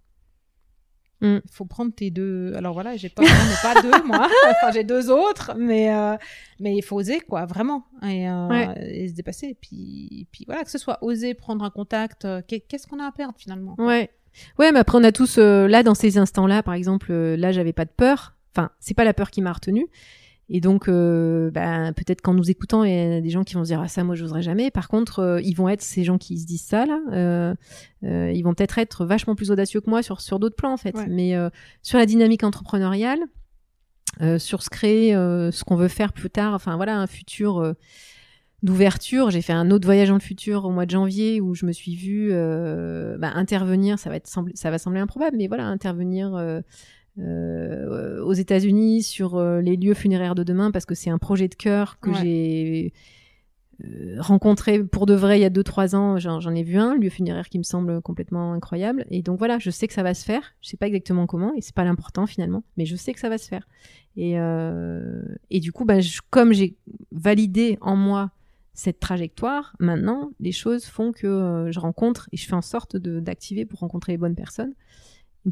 [1.27, 1.41] Mm.
[1.45, 2.53] Il faut prendre tes deux.
[2.57, 3.23] Alors voilà, j'ai pas,
[3.63, 4.29] pas deux moi.
[4.51, 6.17] enfin, j'ai deux autres, mais euh,
[6.61, 9.57] mais il faut oser quoi, vraiment, et, euh, et se dépasser.
[9.61, 12.25] Puis puis voilà, que ce soit oser prendre un contact.
[12.25, 14.11] Euh, qu'est-ce qu'on a à perdre finalement Ouais.
[14.59, 17.87] Ouais, mais après on a tous là dans ces instants-là, par exemple, là j'avais pas
[17.87, 18.35] de peur.
[18.55, 19.87] Enfin, c'est pas la peur qui m'a retenu
[20.49, 23.65] et donc, euh, bah, peut-être qu'en nous écoutant, il y a des gens qui vont
[23.65, 24.71] se dire ah ça, moi, j'oserais jamais.
[24.71, 27.01] Par contre, euh, ils vont être ces gens qui se disent ça là.
[27.13, 27.55] Euh,
[28.03, 30.95] ils vont peut-être être vachement plus audacieux que moi sur sur d'autres plans en fait.
[31.09, 31.35] Mais
[31.83, 33.19] sur la dynamique entrepreneuriale,
[34.39, 36.55] sur ce créer, ce qu'on veut faire plus tard.
[36.55, 37.75] Enfin voilà, un futur
[38.63, 39.31] d'ouverture.
[39.31, 41.73] J'ai fait un autre voyage dans le futur au mois de janvier où je me
[41.73, 42.31] suis vue
[43.19, 43.99] bah, intervenir.
[43.99, 46.61] Ça va être ça va sembler improbable, mais voilà, intervenir euh,
[47.19, 51.55] aux États-Unis sur euh, les lieux funéraires de demain parce que c'est un projet de
[51.55, 52.93] cœur que j'ai
[53.85, 56.19] euh, rencontré pour de vrai il y a 2-3 ans.
[56.19, 59.07] J'en ai vu un, lieu funéraire qui me semble complètement incroyable.
[59.11, 60.55] Et donc voilà, je sais que ça va se faire.
[60.61, 63.29] Je sais pas exactement comment et c'est pas l'important finalement, mais je sais que ça
[63.29, 63.67] va se faire.
[64.17, 65.99] Et, euh, et du coup, bah,
[66.31, 66.77] comme j'ai
[67.13, 68.31] validé en moi
[68.75, 73.65] cette trajectoire, maintenant, les choses font que je rencontre et je fais en sorte d'activer
[73.65, 74.75] pour rencontrer les bonnes personnes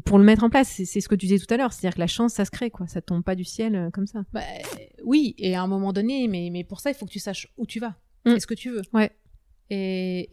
[0.03, 0.81] pour le mettre en place.
[0.83, 2.69] C'est ce que tu disais tout à l'heure, c'est-à-dire que la chance, ça se crée,
[2.69, 2.87] quoi.
[2.87, 4.23] Ça tombe pas du ciel euh, comme ça.
[4.33, 4.41] Bah,
[5.03, 7.47] oui, et à un moment donné, mais, mais pour ça, il faut que tu saches
[7.57, 8.39] où tu vas, mm.
[8.39, 8.81] ce que tu veux.
[8.93, 9.11] Ouais.
[9.71, 10.27] Et,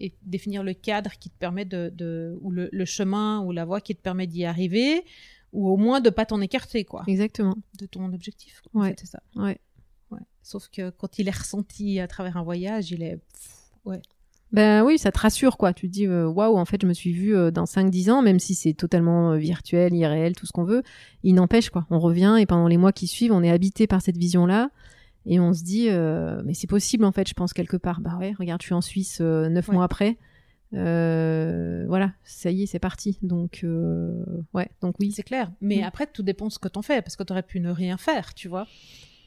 [0.00, 3.80] et, définir le cadre qui te permet de, de ou le, chemin ou la voie
[3.80, 5.04] qui te permet d'y arriver,
[5.52, 7.04] ou au moins de pas t'en écarter, quoi.
[7.06, 7.56] Exactement.
[7.78, 8.60] De ton objectif.
[8.74, 8.94] ouais.
[8.98, 9.22] c'est ça.
[9.36, 9.58] Ouais.
[10.10, 10.20] ouais.
[10.42, 13.18] Sauf que quand il est ressenti à travers un voyage, il est.
[13.86, 14.02] ouais.
[14.54, 15.72] Ben oui, ça te rassure quoi.
[15.72, 18.10] Tu te dis euh, waouh, en fait, je me suis vue euh, dans 5 10
[18.10, 20.84] ans même si c'est totalement euh, virtuel, irréel, tout ce qu'on veut.
[21.24, 21.86] Il n'empêche quoi.
[21.90, 24.70] On revient et pendant les mois qui suivent, on est habité par cette vision-là
[25.26, 25.88] et on se dit
[26.44, 28.00] mais c'est possible en fait, je pense quelque part.
[28.00, 30.18] Bah ouais, regarde, je suis en Suisse neuf mois après.
[30.70, 33.18] voilà, ça y est, c'est parti.
[33.22, 33.66] Donc
[34.52, 35.50] ouais, donc oui, c'est clair.
[35.60, 35.84] Mais mm.
[35.84, 38.34] après, tout dépend de ce que t'en fais, parce que t'aurais pu ne rien faire,
[38.34, 38.68] tu vois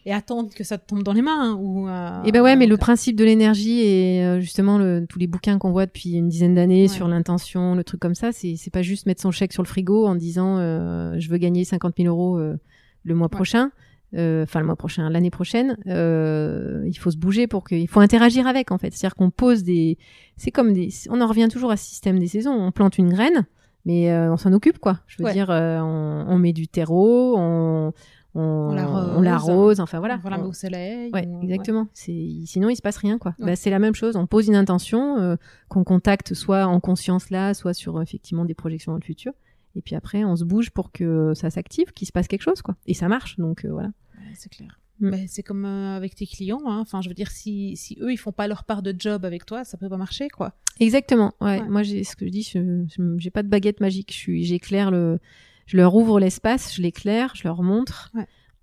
[0.07, 2.55] et attendre que ça te tombe dans les mains ou euh, et eh ben ouais
[2.55, 6.13] mais le principe de l'énergie et euh, justement le, tous les bouquins qu'on voit depuis
[6.13, 9.31] une dizaine d'années sur l'intention le truc comme ça c'est c'est pas juste mettre son
[9.31, 13.27] chèque sur le frigo en disant euh, je veux gagner 50 000 euros le mois
[13.27, 13.71] prochain
[14.13, 18.47] enfin le mois prochain l'année prochaine il faut se bouger pour que il faut interagir
[18.47, 18.93] avec en fait.
[18.93, 19.97] C'est à dire qu'on pose des
[20.37, 22.53] c'est comme des on en revient toujours à ce système des saisons.
[22.53, 23.45] On plante une graine
[23.83, 24.99] mais on s'en occupe quoi.
[25.07, 27.91] Je veux dire on, on, met du terreau on
[28.39, 30.19] on, l'arrose, enfin voilà.
[30.23, 31.09] On la met au soleil.
[31.11, 31.87] Ouais, exactement.
[31.93, 33.35] Sinon il se passe rien quoi.
[33.39, 34.15] Bah, c'est la même chose.
[34.15, 35.35] On pose une intention euh,
[35.69, 39.33] qu'on contacte soit en conscience là, soit sur effectivement des projections dans le futur.
[39.75, 42.61] Et puis après on se bouge pour que ça s'active, qu'il se passe quelque chose
[42.61, 42.75] quoi.
[42.85, 43.89] Et ça marche donc euh, voilà.
[44.35, 44.79] c'est clair.
[44.99, 45.13] Mm.
[45.27, 46.61] c'est comme euh, avec tes clients.
[46.65, 46.79] Hein.
[46.79, 49.45] Enfin, je veux dire, si, si eux ils font pas leur part de job avec
[49.45, 50.53] toi, ça peut pas marcher quoi.
[50.79, 51.33] Exactement.
[51.41, 51.61] Ouais.
[51.67, 52.85] Moi j'ai ce que je dis, je
[53.17, 54.11] j'ai pas de baguette magique.
[54.11, 55.19] Je suis j'éclaire le
[55.67, 58.11] je leur ouvre l'espace, je l'éclaire, je leur montre.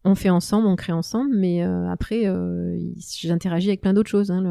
[0.04, 4.30] On fait ensemble, on crée ensemble, mais euh, après, euh, j'interagis avec plein d'autres choses,
[4.32, 4.42] hein,